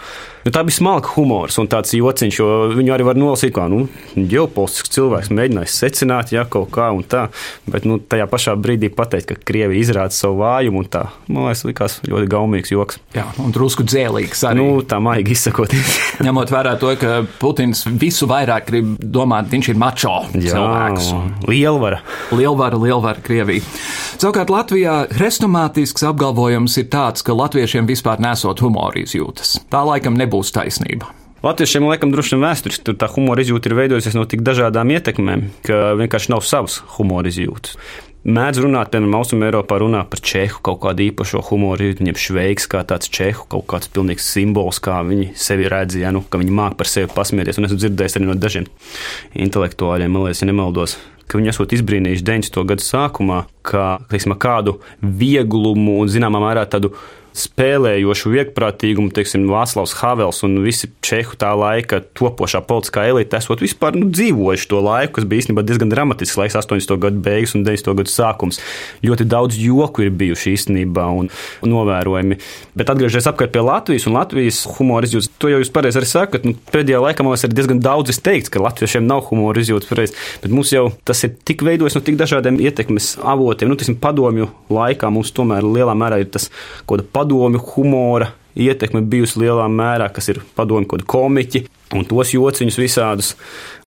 Nu, 0.46 0.52
tā 0.54 0.60
bija 0.62 0.76
smalka 0.76 1.10
humors 1.16 1.56
un 1.58 1.66
tāds 1.66 1.90
jociņš, 1.96 2.36
jo 2.38 2.46
viņu 2.70 2.92
arī 2.94 3.06
var 3.08 3.18
nolasīt 3.18 3.50
kā 3.56 3.64
nu, 3.66 3.88
ģeopolitisks 4.14 4.92
cilvēks, 4.94 5.30
mēģinājis 5.34 5.78
secināt, 5.82 6.30
ja 6.30 6.44
kaut 6.46 6.70
kā 6.76 6.92
un 6.94 7.02
tā. 7.02 7.24
Bet 7.66 7.82
nu, 7.88 7.96
tajā 7.98 8.28
pašā 8.30 8.54
brīdī 8.54 8.92
pateikt, 8.94 9.32
ka 9.32 9.46
Krievija 9.50 9.82
izrāda 9.82 10.14
savu 10.14 10.44
vājumu, 10.44 10.84
un 10.84 10.90
tā, 10.92 11.02
man 11.26 11.48
liekas, 11.48 11.64
likās 11.66 11.96
ļoti 12.06 12.30
gaumīgs 12.30 12.70
joks. 12.70 13.00
Jā, 13.16 13.24
un 13.42 13.50
drusku 13.56 13.82
dzēlīgs 13.90 14.44
arī. 14.46 14.60
Nu, 14.60 14.84
tā 14.86 15.00
maigi 15.02 15.34
izsakoties. 15.34 15.96
Ņemot 16.26 16.54
vērā 16.54 16.76
to, 16.78 16.94
ka 17.00 17.16
Putins 17.40 17.82
visu 17.98 18.30
vairāk 18.30 18.70
grib 18.70 18.94
domāt, 19.02 19.50
viņš 19.50 19.72
ir 19.72 19.82
mačo 19.82 20.14
Jā, 20.30 20.54
cilvēks. 20.54 21.10
Lielvara. 21.50 21.98
Lielvara, 22.38 22.78
lielvara 22.86 23.26
Krievija. 23.26 23.66
Savukārt 24.14 24.54
Latvijā 24.54 24.94
hrestomātisks 25.10 26.06
apgalvojums 26.06 26.78
ir 26.80 26.86
tāds, 26.94 27.26
ka 27.26 27.34
latviešiem 27.36 27.90
vispār 27.90 28.22
nesot 28.22 28.62
humora 28.62 29.02
izjūtas. 29.02 29.56
Tā 29.72 29.82
laikam 29.86 30.18
nebūs 30.18 30.52
taisnība. 30.56 31.12
Latviešiem, 31.44 31.84
laikam, 31.86 32.10
droši 32.10 32.34
vien 32.34 32.42
vēsturiski 32.46 32.82
tur 32.88 32.96
tā 32.98 33.06
humora 33.12 33.44
izjūta 33.44 33.68
ir 33.68 33.76
veidojusies 33.78 34.16
no 34.16 34.24
tik 34.26 34.40
dažādām 34.42 34.90
ietekmēm, 34.96 35.44
ka 35.66 35.92
vienkārši 36.00 36.32
nav 36.32 36.42
savas 36.42 36.80
humora 36.96 37.30
izjūtas. 37.30 37.76
Mēdz 38.26 38.58
runāt, 38.58 38.88
piemēram, 38.90 39.12
Austrumē 39.20 39.46
Eiropā 39.46 39.76
runā 39.78 40.00
par 40.10 40.18
čehu 40.18 40.58
kaut 40.66 40.80
kādu 40.82 41.04
īpašo 41.04 41.44
humoru. 41.46 41.92
Viņiem 42.00 42.16
šveiks 42.18 42.64
kā 42.72 42.80
tāds 42.82 43.06
čehu 43.12 43.44
kaut 43.52 43.68
kāds 43.70 43.86
pilnīgs 43.94 44.26
simbols, 44.32 44.80
kā 44.82 44.96
viņi 45.06 45.28
sevi 45.38 45.68
redz, 45.70 45.94
ja 46.00 46.10
nu, 46.10 46.24
ka 46.26 46.40
viņi 46.40 46.56
māk 46.58 46.74
par 46.80 46.90
sevi 46.90 47.06
pasmieties. 47.14 47.60
Un 47.60 47.68
esmu 47.68 47.78
dzirdējis 47.78 48.18
arī 48.18 48.26
no 48.26 48.34
dažiem 48.34 48.66
intelektuāļiem, 49.46 50.10
man 50.10 50.26
liekas, 50.26 50.42
ja 50.42 50.50
nemaldos, 50.50 50.96
ka 51.30 51.38
viņi 51.38 51.52
esat 51.52 51.76
izbrīnījuši 51.78 52.26
90. 52.26 52.66
gadu 52.72 52.86
sākumā, 52.88 53.44
ka 53.62 53.86
teiksim, 54.10 54.34
kādu 54.42 54.80
vieglumu 54.98 56.00
un, 56.00 56.10
zināmā 56.10 56.42
mērā, 56.42 56.66
tādu 56.66 56.96
spēlējošu 57.36 58.32
viegprātīgumu, 58.32 59.12
teiksim, 59.14 59.46
Vāclavs 59.50 59.94
Havels 60.00 60.42
un 60.46 60.58
visi 60.64 60.88
Čehu 61.04 61.36
tā 61.38 61.52
laika 61.58 62.00
topošā 62.16 62.62
politiskā 62.66 63.04
elite 63.10 63.36
esot 63.38 63.62
vispār 63.62 63.98
nu, 63.98 64.08
dzīvojuši 64.10 64.70
to 64.70 64.80
laiku, 64.84 65.18
kas 65.18 65.28
bija 65.28 65.44
īstenībā 65.44 65.64
diezgan 65.66 65.92
dramatisks 65.92 66.38
laiks, 66.40 66.56
80. 66.58 66.96
gadu 67.02 67.20
beigas 67.22 67.54
un 67.58 67.66
90. 67.66 67.92
gadu 68.00 68.12
sākums. 68.12 68.60
Ļoti 69.04 69.28
daudz 69.28 69.58
joku 69.60 70.06
ir 70.06 70.14
bijuši 70.16 70.54
īstenībā 70.56 71.06
un, 71.20 71.30
novērojami. 71.66 72.38
Bet 72.76 72.90
atgriežoties 72.92 73.28
apkārt 73.30 73.52
pie 73.54 73.64
Latvijas 73.64 74.06
un 74.08 74.16
Latvijas 74.16 74.62
humora 74.76 75.08
izjūtas, 75.08 75.30
to 75.40 75.50
jau 75.52 75.60
jūs 75.60 75.72
pareizi 75.74 76.00
arī 76.00 76.10
sakat. 76.10 76.46
Nu, 76.48 76.56
pēdējā 76.72 77.02
laikā 77.04 77.26
man 77.26 77.36
ir 77.36 77.54
diezgan 77.54 77.82
daudz 77.84 78.20
teikts, 78.24 78.52
ka 78.52 78.62
latviešiem 78.64 79.06
nav 79.06 79.26
humora 79.30 79.60
izjūtas 79.62 79.90
pareizi, 79.90 80.16
bet 80.42 80.54
mums 80.54 80.72
jau 80.74 80.88
tas 81.06 81.22
ir 81.26 81.34
tik 81.46 81.64
veidojis 81.66 81.98
no 81.98 82.04
tik 82.06 82.18
dažādiem 82.20 82.60
ietekmes 82.64 83.14
avotiem. 83.20 83.70
Nu, 83.70 83.78
tiksim, 83.78 83.98
padomju 84.00 84.48
laikā 84.72 85.10
mums 85.12 85.32
tomēr 85.36 85.66
lielā 85.66 85.96
mērā 85.98 86.22
ir 86.22 86.30
tas 86.32 86.48
kaut 86.86 86.96
kāda 86.96 87.08
padomju 87.26 87.58
humora 87.74 88.30
ietekme 88.56 89.02
bijusi 89.02 89.42
lielā 89.42 89.66
mērā, 89.68 90.06
kas 90.14 90.30
ir 90.32 90.40
padomju 90.56 90.88
kaut 90.88 91.02
kādi 91.02 91.10
komiķi 91.12 91.62
un 91.96 92.06
tos 92.08 92.32
jociņus 92.34 92.78
visādus. 92.80 93.34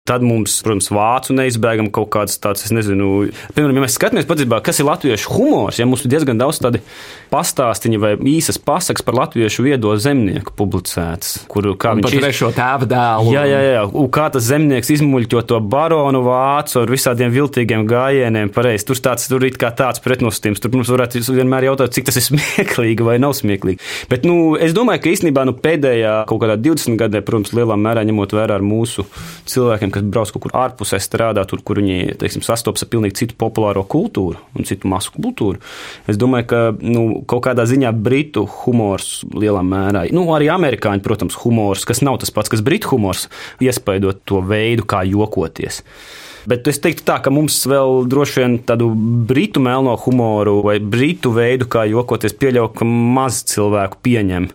Tad 0.07 0.23
mums, 0.23 0.55
protams, 0.63 0.87
vācu 0.93 1.35
neizbēgam 1.35 1.89
kaut 1.91 2.07
kāds 2.15 2.37
tāds, 2.39 2.63
es 2.63 2.71
nezinu, 2.71 3.27
piemēram, 3.55 3.75
ja 3.75 3.83
mēs 3.83 3.97
skatāmies 3.97 4.27
patiesībā, 4.29 4.61
kas 4.63 4.79
ir 4.79 4.87
latviešu 4.87 5.33
humors, 5.35 5.79
ja 5.81 5.87
mums 5.89 6.05
ir 6.05 6.13
diezgan 6.13 6.39
daudz 6.39 6.61
tādu 6.63 6.79
pastāstiņu 7.31 7.99
vai 7.99 8.13
īsas 8.31 8.59
pasakas 8.63 9.03
par 9.03 9.17
latviešu 9.17 9.65
viedo 9.65 9.91
zemnieku 9.99 10.53
publicētas, 10.55 11.43
kur 11.51 11.67
kā 11.75 11.91
un 11.97 12.03
viņš 12.05 12.15
ir 12.15 12.23
trešo 12.23 12.51
tēva 12.55 12.87
dēlu. 12.87 13.33
Jā, 13.35 13.43
jā, 13.51 13.59
jā, 13.65 13.83
un 13.99 14.07
kā 14.15 14.29
tas 14.31 14.47
zemnieks 14.47 14.93
izmuļķo 14.95 15.43
to 15.51 15.59
baronu 15.59 16.23
vācu 16.25 16.79
ar 16.83 16.93
visādiem 16.93 17.33
viltīgiem 17.35 17.83
gājieniem, 17.89 18.51
pareizi, 18.55 18.87
tur 18.87 19.01
tāds, 19.09 19.27
tur 19.27 19.43
ir 19.43 19.59
kā 19.59 19.73
tāds 19.75 20.03
pretnostījums, 20.03 20.63
tur 20.63 20.71
mums 20.75 20.91
varētu 20.93 21.19
vienmēr 21.27 21.67
jautāt, 21.67 21.97
cik 21.97 22.07
tas 22.07 22.21
ir 22.21 22.27
smieklīgi 22.29 23.05
vai 23.07 23.17
nav 23.19 23.35
smieklīgi. 23.37 23.83
Bet, 24.11 24.23
nu, 24.27 24.55
es 24.55 24.75
domāju, 24.77 25.03
ka 25.03 25.11
īstenībā, 25.11 25.43
nu, 25.49 25.57
pēdējā 25.59 26.15
kaut 26.31 26.43
kādā 26.45 26.55
20 26.61 26.99
gadē, 27.03 27.23
protams, 27.27 27.51
lielā 27.57 27.75
mērā 27.79 28.07
ņemot 28.07 28.35
vērā 28.37 28.59
ar 28.59 28.65
mūsu 28.65 29.07
cilvēkiem, 29.51 29.93
kas 29.97 30.05
brauc 30.05 30.31
kaut 30.33 30.45
kur 30.45 30.55
ārpusē 30.57 30.99
strādā, 31.01 31.43
tur, 31.49 31.62
kur 31.65 31.81
viņi 31.81 32.17
teiksim, 32.21 32.45
sastopas 32.45 32.86
ar 32.86 32.91
pilnīgi 32.93 33.19
citu 33.23 33.38
populāro 33.39 33.83
kultūru 33.88 34.39
un 34.55 34.67
citu 34.67 34.89
masu 34.91 35.13
kultūru. 35.15 35.62
Es 36.10 36.19
domāju, 36.19 36.49
ka 36.51 36.62
nu, 36.79 37.07
kaut 37.29 37.45
kādā 37.49 37.67
ziņā 37.69 37.91
britu 37.93 38.45
humors 38.62 39.23
lielā 39.33 39.63
mērā, 39.65 40.05
nu, 40.15 40.27
arī 40.36 40.51
amerikāņu, 40.53 41.03
protams, 41.05 41.39
humors, 41.43 41.86
kas 41.88 42.03
nav 42.05 42.21
tas 42.21 42.33
pats, 42.33 42.53
kas 42.53 42.63
britu 42.65 42.93
humors, 42.93 43.27
iespaidot 43.63 44.23
to 44.27 44.41
veidu, 44.45 44.88
kā 44.88 45.03
jokoties. 45.07 45.83
Bet 46.47 46.67
es 46.71 46.79
teiktu, 46.79 47.03
tā, 47.10 47.17
ka 47.19 47.31
mums 47.33 47.57
vēl 47.67 48.05
droši 48.07 48.39
vien 48.39 48.53
tādu 48.69 48.88
britu 49.27 49.60
melno 49.63 49.97
humoru 49.99 50.62
vai 50.63 50.77
britu 50.79 51.33
veidu, 51.36 51.67
kā 51.67 51.83
jokoties, 51.91 52.38
pieļauj, 52.39 52.69
ka 52.79 52.88
maz 52.88 53.41
cilvēku 53.51 53.99
pieņem. 54.07 54.47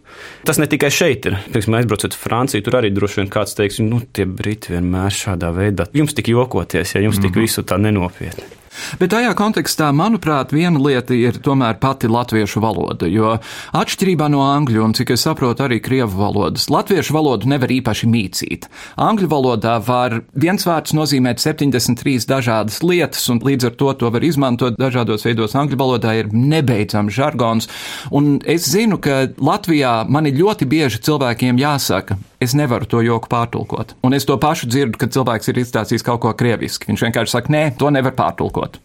Tas 0.48 0.60
ne 0.62 0.70
tikai 0.72 0.88
šeit 0.94 1.28
ir. 1.28 1.36
Piemēram, 1.52 1.82
aizbraucot 1.82 2.16
uz 2.16 2.22
Franciju, 2.22 2.64
tur 2.64 2.78
arī 2.80 2.94
droši 2.96 3.20
vien 3.20 3.30
kāds 3.36 3.52
teiks, 3.58 3.82
nu, 3.84 4.00
tie 4.08 4.24
briti 4.24 4.72
vienmēr 4.72 5.12
šādā 5.12 5.52
veidā. 5.52 5.90
Jums 5.92 6.16
tik 6.16 6.32
jokoties, 6.32 6.96
ja 6.96 7.04
jums 7.04 7.20
tik 7.20 7.34
mhm. 7.34 7.44
visu 7.44 7.66
tā 7.68 7.76
nenopietni. 7.82 8.61
Bet 9.00 9.12
tajā 9.12 9.32
kontekstā, 9.36 9.90
manuprāt, 9.96 10.52
viena 10.54 10.80
lieta 10.80 11.14
ir 11.16 11.38
tomēr 11.44 11.78
pati 11.82 12.08
latviešu 12.10 12.62
valoda, 12.62 13.08
jo 13.10 13.34
atšķirībā 13.76 14.28
no 14.32 14.42
angļu 14.46 14.84
un, 14.86 14.94
cik 14.96 15.12
es 15.14 15.24
saprotu, 15.26 15.66
arī 15.66 15.80
krievu 15.84 16.20
valodas, 16.20 16.68
latviešu 16.72 17.16
valodu 17.16 17.50
nevar 17.52 17.72
īpaši 17.72 18.08
mīcīt. 18.08 18.68
Angļu 19.00 19.28
valodā 19.32 19.76
var 19.84 20.20
viens 20.32 20.66
vārds 20.68 20.96
nozīmēt 20.96 21.42
73 21.42 22.28
dažādas 22.30 22.80
lietas, 22.84 23.28
un 23.32 23.42
līdz 23.44 23.70
ar 23.70 23.78
to 23.80 23.92
to 24.00 24.12
var 24.14 24.24
izmantot 24.26 24.78
dažādos 24.80 25.26
veidos. 25.28 25.56
Angļu 25.58 25.78
valodā 25.80 26.16
ir 26.20 26.32
nebeidzams 26.32 27.16
žargons, 27.16 27.70
un 28.10 28.38
es 28.48 28.68
zinu, 28.72 29.00
ka 29.02 29.26
Latvijā 29.42 30.02
man 30.08 30.28
ir 30.28 30.38
ļoti 30.40 30.68
bieži 30.68 31.02
cilvēkiem 31.04 31.60
jāsaka, 31.60 32.18
es 32.42 32.56
nevaru 32.58 32.88
to 32.88 33.02
joku 33.04 33.30
pārtulkot. 33.32 33.96
Un 34.06 34.16
es 34.16 34.26
to 34.28 34.38
pašu 34.40 34.68
dzirdu, 34.70 34.98
kad 35.00 35.14
cilvēks 35.14 35.52
ir 35.52 35.62
izstāstījis 35.62 36.06
kaut 36.06 36.22
ko 36.24 36.32
krieviski. 36.36 36.90
Viņš 36.90 37.06
vienkārši 37.08 37.36
saka, 37.36 37.52
nē, 37.54 37.66
to 37.78 37.92
nevar 37.94 38.16
pārtulkot. 38.18 38.80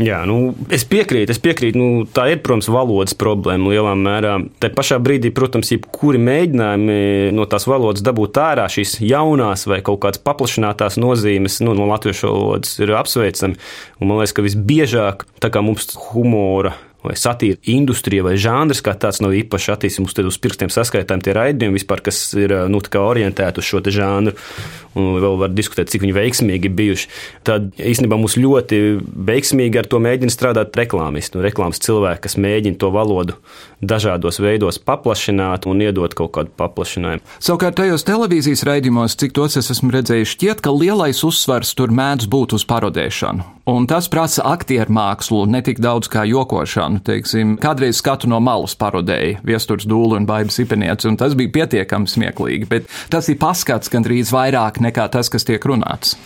Jā, 0.00 0.22
nu, 0.26 0.54
es 0.72 0.82
piekrītu, 0.88 1.34
es 1.34 1.40
piekrītu. 1.42 1.78
Nu, 1.78 2.04
tā 2.08 2.24
ir, 2.32 2.40
protams, 2.44 2.70
valodas 2.72 3.14
problēma 3.18 3.70
lielā 3.70 3.92
mērā. 3.98 4.32
Te 4.62 4.70
pašā 4.72 4.96
brīdī, 5.02 5.32
protams, 5.36 5.70
jebkuri 5.74 6.20
mēģinājumi 6.24 6.96
no 7.36 7.46
tās 7.50 7.68
valodas 7.68 8.04
dabūt 8.06 8.40
ārā 8.40 8.66
šīs 8.72 8.96
jaunās 9.04 9.66
vai 9.70 9.82
kaut 9.86 10.00
kādas 10.04 10.22
paplašinātās 10.24 10.98
nozīmes 11.00 11.60
nu, 11.66 11.76
no 11.76 11.88
latviešu 11.92 12.30
valodas 12.30 12.78
ir 12.80 12.94
apsveicami. 12.96 13.60
Un 14.00 14.10
man 14.10 14.22
liekas, 14.22 14.36
ka 14.36 14.46
visbiežāk 14.46 15.26
tā 15.42 15.52
kā 15.52 15.62
mums 15.64 15.92
humora 16.10 16.74
vai 17.04 17.16
satīra 17.18 17.58
industrija 17.72 18.24
vai 18.26 18.36
žanrs, 18.40 18.82
kā 18.84 18.94
tāds 18.98 19.22
nav 19.24 19.34
īpaši 19.36 19.72
attīstīts. 19.74 20.02
Mums 20.04 20.18
uz 20.30 20.38
pirkstiem 20.42 20.72
saskaitām 20.72 21.22
tie 21.24 21.34
raidījumi 21.36 21.78
vispār, 21.80 22.02
kas 22.04 22.22
ir 22.38 22.54
nu, 22.70 22.80
orientēti 22.80 23.62
uz 23.62 23.68
šo 23.68 23.80
žanru, 23.90 24.34
un 24.98 25.20
vēl 25.22 25.38
var 25.40 25.52
diskutēt, 25.54 25.90
cik 25.92 26.04
viņi 26.04 26.16
veiksmīgi 26.16 26.70
bijuši. 26.74 27.10
Tad 27.46 27.70
īstenībā 27.78 28.18
mums 28.18 28.36
ļoti 28.40 28.80
veiksmīgi 29.30 29.80
ar 29.80 29.88
to 29.90 30.00
mēģina 30.02 30.34
strādāt 30.34 30.76
reklāmisti, 30.78 31.38
nu, 31.38 31.44
reklāmas 31.46 31.82
cilvēki, 31.84 32.24
kas 32.26 32.36
mēģina 32.40 32.80
to 32.80 32.90
valodu 32.94 33.38
dažādos 33.80 34.40
veidos 34.42 34.80
paplašināt 34.82 35.68
un 35.70 35.80
iedot 35.84 36.14
kaut 36.16 36.34
kādu 36.36 36.52
paplašinājumu. 36.58 37.24
Savukārt 37.40 37.78
tajos 37.80 38.04
televīzijas 38.08 38.64
raidījumos, 38.68 39.16
cik 39.20 39.36
tos 39.36 39.56
es 39.60 39.70
esmu 39.72 39.94
redzējis, 39.94 40.34
šķiet, 40.34 40.64
ka 40.64 40.74
lielais 40.74 41.22
uzsvars 41.26 41.72
tur 41.78 41.94
mēdz 41.94 42.28
būt 42.30 42.58
uz 42.58 42.66
parodēšanu. 42.68 43.46
Un 43.70 43.86
tas 43.86 44.08
prasa 44.10 44.42
aktieru 44.50 44.90
mākslu, 44.96 45.44
ne 45.46 45.60
tik 45.62 45.78
daudz 45.78 46.10
kā 46.10 46.24
jokošanu. 46.26 46.89
Teiksim, 47.04 47.54
kādreiz 47.60 48.00
skatu 48.00 48.28
no 48.30 48.40
malas 48.42 48.74
parodēja 48.78 49.40
viestures 49.46 49.86
dūlu 49.88 50.18
un 50.18 50.26
baigas 50.28 50.58
ipenieci, 50.62 51.08
un 51.10 51.18
tas 51.20 51.36
bija 51.38 51.52
pietiekami 51.60 52.10
smieklīgi, 52.10 52.68
bet 52.70 52.88
tas 53.12 53.28
ir 53.30 53.38
paskats 53.40 53.92
gandrīz 53.92 54.32
vairāk 54.34 54.80
nekā 54.82 55.06
tas, 55.12 55.30
kas 55.32 55.46
tiek 55.48 55.64
runāts. 55.68 56.16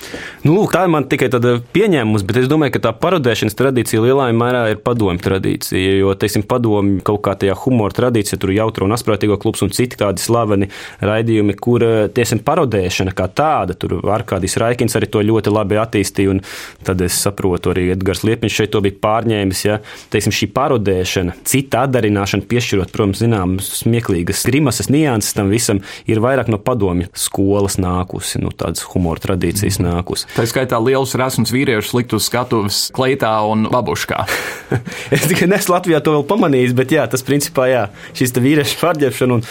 Nu, 0.45 0.55
lūk, 0.57 0.73
tā 0.75 0.85
ir 0.87 0.93
man 0.95 1.09
tikai 1.11 1.29
tāda 1.33 1.57
pieņēmums, 1.75 2.25
bet 2.27 2.41
es 2.43 2.51
domāju, 2.51 2.77
ka 2.77 2.85
tā 2.89 2.95
parodēšanas 3.05 3.59
tradīcija 3.59 4.03
lielā 4.05 4.31
mērā 4.37 4.65
ir 4.73 4.81
padomju 4.85 5.23
tradīcija, 5.25 5.99
jo, 6.01 6.15
teiksim, 6.19 6.47
padomju 6.49 7.03
kaut 7.07 7.23
kā 7.27 7.37
tajā 7.41 7.57
humora 7.65 7.95
tradīcijā, 7.97 8.41
tur 8.41 8.55
jautro 8.55 8.89
un 8.89 8.97
asprātīgo 8.97 9.39
klubs 9.43 9.65
un 9.67 9.73
citi 9.75 9.99
tādi 10.01 10.23
slaveni 10.23 10.71
raidījumi, 11.05 11.57
kur 11.61 11.85
eh, 11.85 11.95
tiesim 12.15 12.43
parodēšana 12.45 13.15
kā 13.17 13.29
tāda, 13.29 13.77
tur 13.79 13.99
Arkādijs 14.15 14.59
Raikins 14.61 14.97
arī 14.99 15.11
to 15.11 15.23
ļoti 15.25 15.53
labi 15.55 15.79
attīstīja, 15.81 16.35
un 16.35 16.43
tad 16.87 17.03
es 17.05 17.19
saprotu, 17.25 17.73
arī 17.75 17.91
Edgars 17.95 18.25
Liepiņš 18.27 18.59
šeit 18.61 18.75
to 18.75 18.83
bija 18.85 19.01
pārņēmis, 19.05 19.65
ja, 19.67 19.81
teiksim, 20.13 20.35
šī 20.35 20.51
parodēšana, 20.55 21.35
cita 21.49 21.85
atdarināšana, 21.89 22.47
piešķirot, 22.51 22.93
protams, 22.95 23.21
zinām, 23.23 23.57
smieklīgas 23.63 24.45
grimasas 24.49 24.91
nianses 24.93 25.37
tam 25.37 25.51
visam, 25.53 25.83
ir 26.11 26.23
vairāk 26.25 26.51
no 26.53 26.61
padomju 26.63 27.11
skolas 27.19 27.79
nākusi, 27.83 28.41
no 28.43 28.51
nu, 28.51 28.55
tādas 28.57 28.87
humora 28.93 29.23
tradīcijas 29.23 29.81
mm. 29.81 29.89
nākusi. 29.91 30.29
Tā 30.37 30.47
skaitā 30.51 30.81
liels 30.83 31.15
resns 31.19 31.53
vīriešus 31.55 31.95
likt 31.99 32.17
uz 32.17 32.29
skatuves 32.31 32.81
kleitā 32.95 33.35
un 33.51 33.69
babuškā. 33.73 34.25
es 35.15 35.29
tikai 35.31 35.51
nesu 35.51 35.75
Latvijā 35.75 36.03
to 36.05 36.17
vēl 36.19 36.27
pamanījis, 36.31 36.77
bet 36.79 36.95
jā, 36.95 37.07
tas 37.11 37.27
principā 37.27 37.69
jā, 37.71 37.87
šīs 38.17 38.37
vīriešu 38.45 38.81
pārģērbšana 38.83 39.41
un 39.41 39.47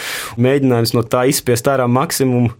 mēģinājums 0.47 0.95
no 0.97 1.05
tā 1.07 1.27
izspiest 1.31 1.69
ārā 1.71 1.89
maksimumu. 1.91 2.53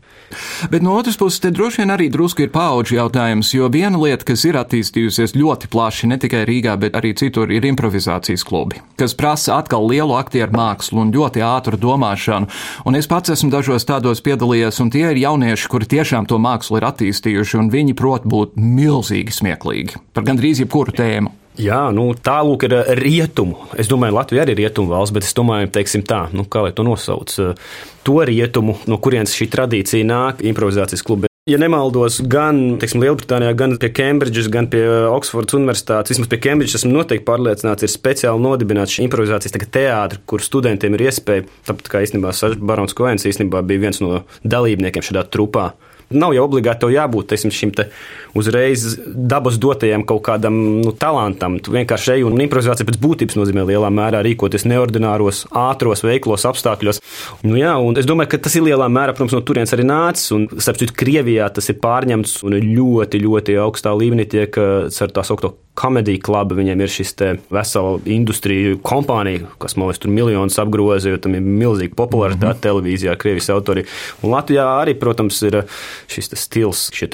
Bet 0.71 0.85
no 0.85 0.95
otras 0.97 1.17
puses, 1.19 1.41
te 1.43 1.51
droši 1.53 1.83
vien 1.83 1.93
arī 1.93 2.09
drusku 2.13 2.45
ir 2.45 2.51
paudžu 2.53 2.97
jautājums, 2.97 3.51
jo 3.55 3.69
viena 3.73 3.99
lieta, 3.99 4.25
kas 4.27 4.45
ir 4.47 4.57
attīstījusies 4.59 5.35
ļoti 5.37 5.69
plaši, 5.73 6.09
ne 6.11 6.19
tikai 6.21 6.43
Rīgā, 6.49 6.77
bet 6.79 6.97
arī 6.99 7.13
citur, 7.19 7.51
ir 7.53 7.67
improvizācijas 7.67 8.45
klubi, 8.47 8.81
kas 8.99 9.15
prasa 9.17 9.59
atkal 9.59 9.87
lielu 9.89 10.15
aktieru 10.17 10.55
mākslu 10.55 11.03
un 11.03 11.13
ļoti 11.15 11.43
ātru 11.45 11.79
domāšanu. 11.79 12.49
Un 12.87 12.99
es 12.99 13.09
pats 13.11 13.35
esmu 13.35 13.51
dažos 13.53 13.87
tādos 13.89 14.23
piedalījies, 14.25 14.81
un 14.83 14.91
tie 14.93 15.05
ir 15.11 15.21
jaunieši, 15.25 15.69
kuri 15.71 15.89
tiešām 15.97 16.29
to 16.29 16.39
mākslu 16.41 16.79
ir 16.79 16.89
attīstījuši, 16.89 17.59
un 17.61 17.71
viņi 17.73 17.97
prot 17.99 18.27
būt 18.29 18.57
milzīgi 18.57 19.35
smieklīgi 19.41 20.03
par 20.13 20.27
gandrīz 20.27 20.63
jebkuru 20.63 20.95
tēmu. 20.95 21.42
Jā, 21.61 21.91
nu, 21.93 22.07
tālāk 22.17 22.65
ir 22.65 22.73
eh, 22.79 22.93
rietumu. 22.97 23.67
Es 23.77 23.89
domāju, 23.91 24.17
Latvija 24.17 24.45
arī 24.45 24.55
ir 24.55 24.63
rietumu 24.63 24.89
valsts, 24.95 25.13
bet 25.13 25.27
es 25.27 25.35
domāju, 25.37 25.69
teiksim 25.73 26.01
tā, 26.07 26.25
nu, 26.33 26.47
kā 26.49 26.63
lai 26.65 26.71
to 26.73 26.85
nosauc, 26.87 27.35
eh, 27.37 27.53
to 28.07 28.17
rietumu, 28.25 28.79
no 28.89 28.97
kurienes 28.97 29.35
šī 29.37 29.51
tradīcija 29.53 30.07
nāk, 30.09 30.41
improvizācijas 30.49 31.05
klubi. 31.05 31.29
Ja 31.45 31.57
nemaldos, 31.59 32.21
gan 32.31 32.77
teiksim, 32.79 33.01
Lielbritānijā, 33.03 33.51
gan 33.59 33.75
pie 33.75 33.89
Cambridges, 33.91 34.47
gan 34.47 34.69
pie 34.71 34.81
Oksfordas 35.11 35.57
Universitātes, 35.57 36.13
vismaz 36.13 36.29
pie 36.31 36.39
Cambridges, 36.39 36.77
esmu 36.79 36.93
noteikti 36.95 37.27
pārliecināts, 37.27 37.83
ir 37.83 37.91
speciāli 37.91 38.39
nodibināts 38.39 38.95
šī 38.95 39.09
improvizācijas 39.09 39.67
teātris, 39.67 40.23
kur 40.23 40.41
studentiem 40.41 40.95
ir 40.95 41.09
iespēja, 41.09 41.43
tāpat 41.67 41.91
kā 41.91 42.05
īstenībā 42.07 42.31
Barons 42.63 42.95
Koens 42.95 43.27
īstenībā 43.27 43.59
bija 43.67 43.89
viens 43.89 43.99
no 43.99 44.23
dalībniekiem 44.47 45.03
šajā 45.03 45.27
trupā. 45.35 45.73
Nav 46.13 46.36
jau 46.36 46.45
obligāti 46.47 46.91
jābūt 46.93 47.32
teiksim, 47.32 47.54
šim 47.54 47.73
te 47.76 47.88
uzreiz 48.38 48.86
dabas 49.08 49.58
dotajam 49.62 50.06
kaut 50.08 50.23
kādam 50.28 50.60
nu, 50.84 50.93
talantam. 50.97 51.60
Tu 51.63 51.73
vienkārši 51.73 52.15
ej 52.17 52.28
un 52.28 52.39
improvizācija 52.43 52.88
pēc 52.88 52.99
būtības 53.02 53.39
nozīmē 53.39 53.65
lielā 53.69 53.89
mērā 53.93 54.23
rīkoties 54.26 54.67
neordināros, 54.69 55.43
ātros, 55.49 56.06
veiklos 56.06 56.47
apstākļos. 56.49 57.02
Nu, 57.45 57.58
jā, 57.60 57.76
es 57.99 58.10
domāju, 58.10 58.34
ka 58.34 58.43
tas 58.45 58.58
ir 58.60 58.67
lielā 58.67 58.89
mērā, 58.91 59.15
protams, 59.15 59.36
no 59.38 59.43
turienes 59.45 59.76
arī 59.76 59.88
nācis. 59.89 60.32
Un, 60.36 60.47
starp 60.58 60.82
citu, 60.82 60.97
Krievijā 61.04 61.49
tas 61.54 61.69
ir 61.71 61.82
pārņemts 61.84 62.41
un 62.47 62.58
ļoti, 62.62 63.21
ļoti 63.26 63.60
augstā 63.65 63.95
līmenī 63.97 64.30
tiek 64.30 64.58
ar 64.63 65.13
tā 65.13 65.26
saucamo 65.28 65.62
komēdiju 65.79 66.21
klubu. 66.23 66.57
Viņiem 66.59 66.83
ir 66.83 66.91
šis 66.91 67.15
vesela 67.53 67.97
industrija 68.05 68.75
kompānija, 68.86 69.47
kas 69.62 69.77
man 69.77 69.89
liekas, 69.89 70.03
tur 70.03 70.13
miljonus 70.13 70.59
apgroza, 70.62 71.09
jo 71.09 71.21
tam 71.21 71.38
ir 71.38 71.45
milzīga 71.45 71.95
popularitāte 71.97 72.45
mm 72.45 72.53
-hmm. 72.53 72.65
televīzijā, 72.67 73.17
Krievijas 73.17 73.49
autori. 73.49 73.86
Un 74.21 74.31
Latvijā 74.31 74.67
arī, 74.81 74.93
protams, 74.99 75.41
ir 75.41 75.63
šis 76.07 76.33
stils, 76.36 76.89
šie 76.93 77.07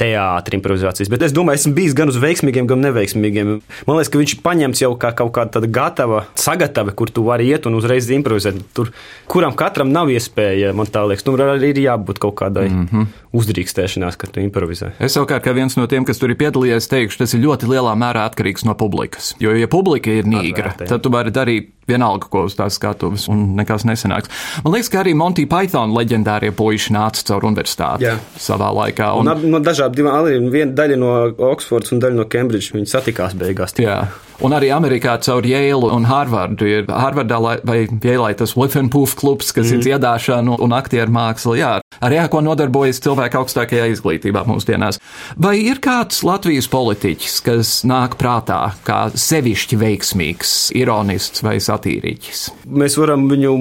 teātris, 0.00 0.58
improvizācijas. 0.58 1.10
Bet 1.12 1.24
es 1.26 1.34
domāju, 1.36 1.60
esmu 1.60 1.74
bijis 1.76 1.96
gan 1.96 2.10
uz 2.12 2.18
veiksmīgiem, 2.22 2.68
gan 2.70 2.82
neveiksmīgiem. 2.84 3.52
Man 3.88 3.98
liekas, 3.98 4.10
ka 4.12 4.20
viņš 4.20 4.36
ir 4.36 4.42
paņemts 4.44 4.82
jau 4.84 4.92
kā 5.00 5.12
kaut 5.18 5.32
kāda 5.36 5.62
gatava 5.68 6.24
sagatava, 6.38 6.94
kur 6.96 7.12
tu 7.12 7.24
vari 7.26 7.50
iet 7.52 7.68
un 7.68 7.76
uzreiz 7.78 8.08
improvizēt. 8.12 8.60
Tur, 8.76 8.92
kuram 9.30 9.56
katram 9.58 9.92
nav 9.92 10.10
iespēja, 10.12 10.72
man 10.76 10.90
tā 10.90 11.04
liekas, 11.08 11.26
tur 11.26 11.42
arī 11.44 11.72
ir 11.74 11.82
jābūt 11.84 12.22
kaut 12.22 12.36
kādai 12.40 12.68
mm 12.70 12.88
-hmm. 12.90 13.06
uzdrīkstēšanās, 13.32 14.16
kad 14.18 14.32
tu 14.32 14.40
improvizē. 14.40 14.92
Es 14.98 15.16
savukārt, 15.16 15.44
kā 15.44 15.54
viens 15.54 15.76
no 15.76 15.86
tiem, 15.86 16.04
kas 16.04 16.18
tur 16.18 16.30
ir 16.30 16.36
piedalījies, 16.36 16.88
teikšu, 16.88 17.18
tas 17.18 17.34
ir 17.34 17.40
ļoti 17.40 17.68
lielā 17.68 17.94
mērā 17.96 18.26
atkarīgs 18.28 18.64
no 18.64 18.74
publikas. 18.74 19.34
Jo, 19.40 19.52
ja 19.52 19.68
publika 19.68 20.10
ir 20.10 20.24
nīgra, 20.24 20.74
Atvērtē. 20.74 20.88
tad 20.88 21.02
tu 21.02 21.10
vari 21.10 21.30
darīt 21.30 21.70
vienalga, 21.88 22.28
ko 22.30 22.44
uz 22.46 22.56
tās 22.58 22.76
skatuves, 22.78 23.26
un 23.32 23.56
nekas 23.58 23.86
nesanāks. 23.88 24.30
Man 24.64 24.76
liekas, 24.76 24.90
ka 24.92 25.02
arī 25.02 25.14
Monty 25.18 25.46
Python 25.50 25.94
leģendārie 25.96 26.52
puiši 26.54 26.94
nāca 26.94 27.24
caur 27.26 27.48
universitāti 27.50 28.06
Jā. 28.06 28.16
savā 28.38 28.70
laikā. 28.76 29.12
Un, 29.18 29.32
un 29.32 29.56
no 29.56 29.60
dažādiem 29.82 29.96
divām, 29.96 30.50
viena 30.52 30.72
daļa 30.76 30.98
no 31.00 31.12
Oksfordas 31.50 31.92
un 31.94 32.02
daļa 32.02 32.18
no 32.20 32.28
Cambridge, 32.30 32.72
viņi 32.76 32.90
satikās 32.90 33.34
beigās. 33.38 33.74
Jā. 33.80 34.04
Un 34.42 34.50
arī 34.56 34.72
Amerikā 34.74 35.14
caur 35.22 35.46
Yale 35.46 35.86
un 35.94 36.06
Harvardu 36.08 36.66
ir 36.66 36.88
Harvardā 36.90 37.38
vai 37.62 37.84
Yale 37.86 38.32
tas 38.34 38.56
Whiffenpoof 38.58 39.14
klubs, 39.20 39.52
kas 39.54 39.68
mm. 39.68 39.74
ir 39.76 39.84
dziedāšana 39.86 40.56
un 40.58 40.74
aktieru 40.74 41.14
māksla. 41.14 41.54
Jā, 41.60 41.70
arī 42.02 42.18
ar 42.18 42.30
ko 42.32 42.40
nodarbojas 42.42 42.98
cilvēki 43.04 43.38
augstākajā 43.38 43.86
izglītībā 43.92 44.42
mūsdienās. 44.48 44.98
Vai 45.38 45.54
ir 45.62 45.78
kāds 45.84 46.24
Latvijas 46.26 46.66
politiķis, 46.72 47.36
kas 47.46 47.70
nāk 47.86 48.16
prātā 48.18 48.72
kā 48.86 49.04
sevišķi 49.14 49.78
veiksmīgs, 49.78 50.56
ironists 50.74 51.44
vai 51.46 51.60
satīriķis? 51.62 52.42
Mēs 52.66 52.98
varam 52.98 53.28
viņu 53.30 53.54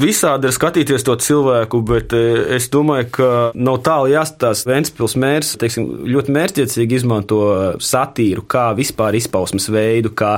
visādi 0.00 0.52
skatīties 0.56 1.04
to 1.04 1.18
cilvēku, 1.20 1.82
bet 1.92 2.16
e, 2.16 2.22
es 2.56 2.70
domāju, 2.72 3.10
ka 3.18 3.30
nav 3.52 3.82
tālu 3.84 4.14
jāstāsta. 4.14 4.70
Ventspils 4.72 5.18
mērs 5.20 5.52
teiksim, 5.60 5.90
ļoti 6.08 6.32
mērķiecīgi 6.38 7.00
izmanto 7.02 7.42
satīru 7.84 8.46
kā 8.48 8.70
vispār 8.78 9.20
izpausmes 9.20 9.68
veidu, 9.72 10.14
kā 10.22 10.32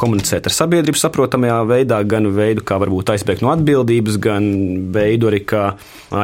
komunicēt 0.00 0.50
ar 0.50 0.56
sabiedrību 0.58 1.00
saprotamajā 1.00 1.62
veidā, 1.70 2.02
gan 2.08 2.28
veidu, 2.34 2.66
kā 2.66 2.78
varbūt 2.82 3.14
aizbēgt 3.14 3.44
no 3.46 3.52
atbildības, 3.54 4.18
gan 4.22 4.48
veidu 4.94 5.30
arī 5.30 5.42
kā 5.48 5.64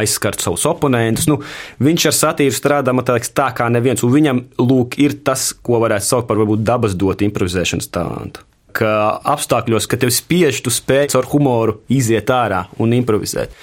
aizskart 0.00 0.42
savus 0.42 0.66
oponentus. 0.68 1.28
Nu, 1.30 1.40
viņš 1.84 2.08
ar 2.10 2.18
satīru 2.20 2.56
strādā 2.56 2.94
liekas, 2.94 3.32
tā 3.36 3.50
kā 3.56 3.68
neviens, 3.72 4.02
un 4.04 4.14
viņam 4.14 4.42
lūk, 4.62 4.98
ir 5.02 5.20
tas, 5.26 5.52
ko 5.54 5.80
varētu 5.84 6.08
saukt 6.08 6.28
par 6.28 6.40
varbūt 6.40 6.64
dabas 6.66 6.96
dotu 6.98 7.26
improvizēšanas 7.28 7.90
talantu. 7.94 8.44
Ka 8.74 9.20
apstākļos, 9.30 9.86
kad 9.86 10.02
tev 10.02 10.10
spiež, 10.10 10.58
tu 10.64 10.72
spēj 10.74 11.14
ar 11.14 11.28
humoru 11.30 11.76
iziet 11.94 12.30
ārā 12.34 12.64
un 12.82 12.96
improvizēt. 12.96 13.54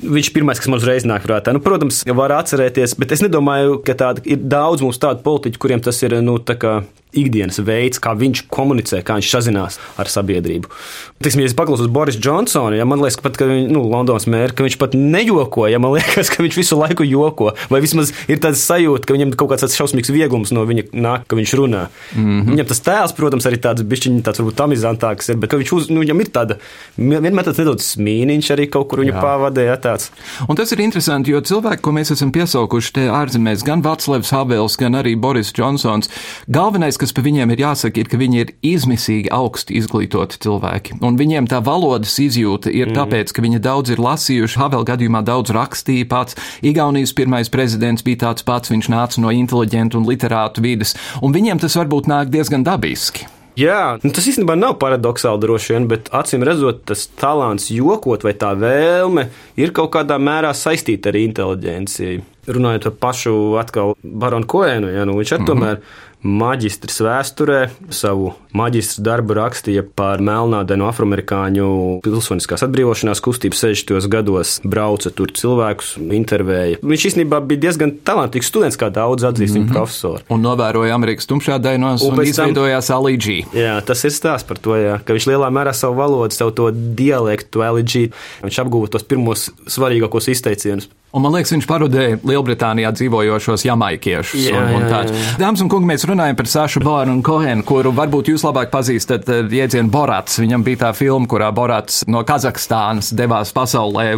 Viņš 0.00 0.28
ir 0.28 0.34
pirmais, 0.36 0.60
kas 0.60 0.68
man 0.68 0.78
uzreiz 0.78 1.06
nāk 1.08 1.24
prātā. 1.24 1.54
Nu, 1.56 1.62
protams, 1.64 2.02
var 2.16 2.34
atcerēties, 2.36 2.94
bet 3.00 3.14
es 3.16 3.24
nedomāju, 3.24 3.80
ka 3.86 3.96
tāda, 3.96 4.22
ir 4.28 4.42
daudz 4.52 4.84
mums 4.84 5.00
tādu 5.00 5.24
politiķu, 5.24 5.60
kuriem 5.60 5.80
tas 5.84 5.98
ir 6.04 6.18
nu, 6.20 6.36
ikdienas 7.16 7.60
veids, 7.64 8.00
kā 8.02 8.14
viņš 8.18 8.44
komunicē, 8.52 9.02
kā 9.06 9.18
viņš 9.18 9.30
sazinās 9.32 9.78
ar 10.00 10.10
sabiedrību. 10.10 10.70
Tiksim, 11.20 11.42
ja 11.42 11.50
es 11.50 11.56
paklausos 11.56 11.90
Boris 11.92 12.16
Johnsonu, 12.16 12.78
ja 12.78 12.86
man 12.88 13.02
liekas, 13.02 13.18
ka 13.20 13.26
pat, 13.26 13.34
ka 13.40 13.48
viņš, 13.50 13.66
nu, 13.74 13.82
Londonas 13.90 14.24
mēra, 14.30 14.54
ka 14.56 14.64
viņš 14.64 14.76
pat 14.80 14.94
nejoko, 14.96 15.66
ja 15.68 15.80
man 15.82 15.92
liekas, 15.98 16.30
ka 16.32 16.44
viņš 16.44 16.56
visu 16.56 16.78
laiku 16.80 17.04
joko, 17.04 17.50
vai 17.72 17.82
vismaz 17.84 18.14
ir 18.30 18.40
tāds 18.42 18.62
sajūta, 18.64 19.04
ka 19.08 19.16
viņam 19.16 19.34
kaut 19.36 19.52
kāds 19.52 19.76
šausmīgs 19.76 20.12
vieglums 20.14 20.54
no 20.56 20.64
viņa 20.68 20.86
nāk, 20.96 21.26
ka 21.28 21.36
viņš 21.36 21.54
runā. 21.60 21.88
Mm 22.14 22.24
-hmm. 22.24 22.54
Viņam 22.54 22.70
tas 22.70 22.82
tēls, 22.86 23.16
protams, 23.18 23.46
arī 23.50 23.60
tāds 23.60 23.84
bišķiņ, 23.84 24.22
tāds 24.24 24.40
varbūt 24.40 24.64
amizantāks 24.64 25.28
ir, 25.28 25.36
bet 25.42 25.52
viņš, 25.52 25.72
uz, 25.76 25.90
nu, 25.90 26.00
viņam 26.00 26.20
ir 26.24 26.32
tāda, 26.32 26.56
vienmēr 26.96 27.44
tāds 27.44 27.60
nedaudz 27.60 27.84
smīniņš 27.96 28.50
arī 28.56 28.70
kaut 28.70 28.88
kur 28.88 29.04
viņu 29.04 29.16
pavadē, 29.20 29.66
ja 29.68 29.76
tāds. 29.76 30.10
Un 30.48 30.56
tas 30.56 30.72
ir 30.72 30.80
interesanti, 30.80 31.34
jo 31.34 31.40
cilvēki, 31.40 31.82
ko 31.82 31.92
mēs 31.92 32.12
esam 32.14 32.32
piesaukuši 32.32 32.92
te 32.96 33.06
ārzemēs, 33.12 33.64
gan 33.66 33.82
Vaclevs 33.84 34.32
Havels, 34.34 34.76
gan 34.80 34.96
arī 34.98 35.16
Boris 35.20 35.52
Johnsons, 35.56 36.08
galvenais, 36.48 36.96
kas 37.00 37.14
par 37.16 37.24
viņiem 37.26 37.54
ir 37.54 37.62
jāsaka, 37.64 38.02
ir, 38.02 38.10
ka 38.10 38.20
viņi 38.20 38.42
ir 38.42 38.52
izmisīgi 38.66 39.32
augsti 39.34 39.78
izglītoti 39.80 40.40
cilvēki. 40.44 41.00
Un 41.06 41.16
viņiem 41.20 41.48
tā 41.50 41.62
valodas 41.64 42.18
izjūta 42.22 42.72
ir 42.72 42.90
mm. 42.90 42.98
tāpēc, 42.98 43.32
ka 43.34 43.44
viņi 43.44 43.62
daudz 43.64 43.94
ir 43.94 44.02
lasījuši, 44.04 44.60
Havel 44.60 44.86
gadījumā 44.88 45.24
daudz 45.26 45.54
rakstīja 45.56 46.08
pats. 46.10 46.38
Igaunijas 46.66 47.16
pirmais 47.16 47.52
prezidents 47.52 48.06
bija 48.06 48.26
tāds 48.26 48.46
pats, 48.46 48.72
viņš 48.72 48.92
nāca 48.92 49.24
no 49.24 49.32
inteliģentu 49.34 50.00
un 50.00 50.08
literātu 50.08 50.64
vidas, 50.64 50.96
un 51.24 51.36
viņiem 51.36 51.62
tas 51.62 51.78
varbūt 51.80 52.10
nāk 52.10 52.32
diezgan 52.32 52.66
dabiski. 52.66 53.28
Jā, 53.58 53.98
nu 54.00 54.12
tas 54.14 54.26
īstenībā 54.30 54.54
nav 54.56 54.76
paradoxāli 54.80 55.42
droši 55.42 55.74
vien, 55.74 55.86
bet 55.90 56.08
acīm 56.16 56.44
redzot, 56.46 56.84
tas 56.88 57.08
talants 57.18 57.66
jokot 57.74 58.22
vai 58.24 58.32
tā 58.38 58.52
vēlme 58.58 59.26
ir 59.60 59.74
kaut 59.76 59.90
kādā 59.96 60.20
mērā 60.22 60.52
saistīta 60.56 61.10
ar 61.10 61.18
inteliģenci. 61.20 62.20
Runājot 62.50 62.86
par 62.88 62.94
pašu 63.10 63.34
atkal 63.60 63.96
Baronu 64.00 64.48
Koēnu, 64.48 64.92
ja, 64.94 65.04
nu 65.04 65.18
viņš 65.18 65.32
ar 65.34 65.42
mm 65.42 65.44
-hmm. 65.44 65.50
tomēr 65.50 65.82
maģistrs 66.22 67.00
vēsturē. 67.04 67.60
Savu 67.94 68.34
maģistra 68.56 69.04
darbu 69.06 69.36
rakstīja 69.38 69.84
par 69.96 70.22
melnādēnu 70.24 70.86
afroamerikāņu 70.88 71.68
pilsoniskās 72.04 72.64
atbrīvošanās 72.66 73.22
kustību 73.24 73.56
60. 73.56 74.08
gados. 74.12 74.58
Brauca 74.64 75.12
tur 75.14 75.32
cilvēkus, 75.36 75.94
intervēja. 76.16 76.80
Viņš 76.84 77.06
īstenībā 77.12 77.40
bija 77.46 77.64
diezgan 77.66 77.94
talantīgs 78.06 78.50
students, 78.50 78.78
kā 78.80 78.90
daudz 78.94 79.24
atzīst 79.28 79.56
mm 79.56 79.66
-hmm. 79.66 79.72
profesori. 79.72 80.24
Un 80.28 80.44
novēroja 80.44 80.94
Amerikas 80.94 81.28
tumšādainos 81.30 82.04
un, 82.06 82.18
un 82.18 82.24
izveidojās 82.26 82.90
Alīģī. 82.90 83.38
Jā, 83.54 83.80
tas 83.86 84.04
ir 84.04 84.10
stāsts 84.10 84.48
par 84.48 84.58
to, 84.58 84.76
jā, 84.76 84.98
ka 85.04 85.14
viņš 85.16 85.26
lielā 85.30 85.50
mērā 85.50 85.72
savu 85.72 85.96
valodu, 86.00 86.34
savu 86.34 86.50
to 86.50 86.70
dialektu 86.70 87.64
Alīģī, 87.64 88.10
viņš 88.42 88.60
apguva 88.64 88.88
tos 88.88 89.02
pirmos 89.02 89.50
svarīgākos 89.66 90.28
izteicienus. 90.28 90.88
Un 91.10 91.24
man 91.24 91.32
liekas, 91.34 91.50
viņš 91.50 91.66
parodēja 91.66 92.18
Lielbritānijā 92.22 92.92
dzīvojošos 92.94 93.64
jamaikiešus. 93.66 94.44
Jā, 94.46 94.60
un, 94.60 94.76
un 94.78 94.84
jā, 94.86 95.00
jā. 95.08 95.22
Dāmas 95.40 95.64
un 95.64 95.70
kungi, 95.72 95.88
mēs 95.90 96.06
runājam 96.06 96.38
par 96.38 96.50
Sašu 96.52 96.82
Bāru 96.84 97.10
un 97.16 97.24
Kohenu, 97.26 97.64
kuru 97.66 97.90
varbūt 97.96 98.30
jūs 98.30 98.44
labāk 98.46 98.70
pazīstat 98.70 99.26
ar 99.34 99.50
jēdzienu 99.50 99.90
Borats. 99.90 100.38
Viņam 100.38 100.62
bija 100.66 100.84
tā 100.84 100.92
filma, 100.94 101.26
kurā 101.30 101.50
Borats 101.54 102.04
no 102.06 102.22
Kazahstānas 102.26 103.10
devās 103.18 103.50
pasaulē. 103.56 104.12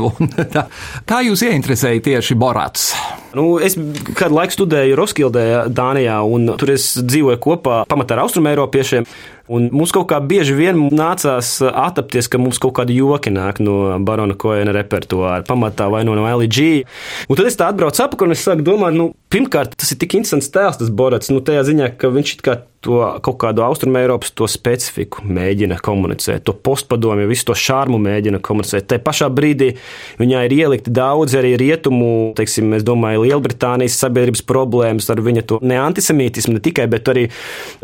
Kā 1.08 1.24
jūs 1.24 1.46
ieinteresēja 1.48 2.04
tieši 2.10 2.36
Borats? 2.36 2.90
Nu, 3.32 3.56
es 3.64 3.78
kādu 4.12 4.36
laiku 4.36 4.58
studēju 4.58 4.96
Roskildē, 4.98 5.46
Dānijā, 5.72 6.18
un 6.28 6.52
tur 6.60 6.74
es 6.74 6.90
dzīvoju 7.00 7.40
kopā 7.40 7.84
pamatā 7.88 8.18
ar 8.18 8.26
austrumēropiešiem. 8.26 9.08
Un 9.50 9.68
mums 9.74 9.90
kaut 9.94 10.06
kā 10.12 10.20
bieži 10.22 10.54
vien 10.54 10.84
nācās 10.94 11.54
attapties, 11.66 12.28
ka 12.30 12.38
mums 12.38 12.60
kaut 12.62 12.76
kāda 12.78 12.94
joki 12.94 13.32
nāk 13.34 13.58
no 13.64 13.96
Barona 14.06 14.36
Koena 14.38 14.74
repertuāra, 14.76 15.42
pamatā 15.48 15.88
vai 15.92 16.04
no, 16.06 16.14
no 16.18 16.28
LG. 16.28 16.84
Un 17.26 17.38
tad 17.38 17.48
es 17.50 17.58
tā 17.58 17.72
atbraucu 17.72 18.04
apakaļ 18.06 18.30
un 18.30 18.36
es 18.36 18.44
sāku 18.46 18.66
domāt, 18.66 18.94
nu, 18.98 19.10
pirmkārt, 19.32 19.74
tas 19.78 19.90
ir 19.94 19.98
tik 20.02 20.18
interesants 20.20 20.52
tēls, 20.52 20.78
tas 20.78 20.92
Borats, 20.92 21.32
nu, 21.32 21.42
tajā 21.42 21.64
ziņā, 21.72 21.94
ka 21.98 22.12
viņš 22.12 22.36
it 22.36 22.46
kā 22.46 22.60
to 22.82 22.98
kaut 23.22 23.38
kādu 23.38 23.62
austrumu 23.62 24.00
Eiropas 24.00 24.32
to 24.34 24.46
specifiku 24.50 25.22
mēģina 25.22 25.78
komunicēt, 25.82 26.42
to 26.46 26.54
postpadomju, 26.66 27.28
visu 27.30 27.46
to 27.50 27.54
šārmu 27.58 28.00
mēģina 28.02 28.40
komunicēt. 28.42 28.88
Tā 28.90 28.98
pašā 29.02 29.28
brīdī 29.30 29.70
viņā 30.18 30.42
ir 30.48 30.54
ielikti 30.56 30.90
daudz 30.94 31.36
arī 31.38 31.54
rietumu, 31.60 32.32
teiksim, 32.38 32.74
es 32.74 32.86
domāju, 32.86 33.22
Lielbritānijas 33.28 34.00
sabiedrības 34.02 34.42
problēmas 34.48 35.06
ar 35.14 35.22
viņa 35.22 35.46
to 35.46 35.60
ne 35.62 35.78
antisemītismu, 35.78 36.56
ne 36.58 36.64
tikai, 36.64 36.88
bet 36.90 37.12
arī 37.12 37.28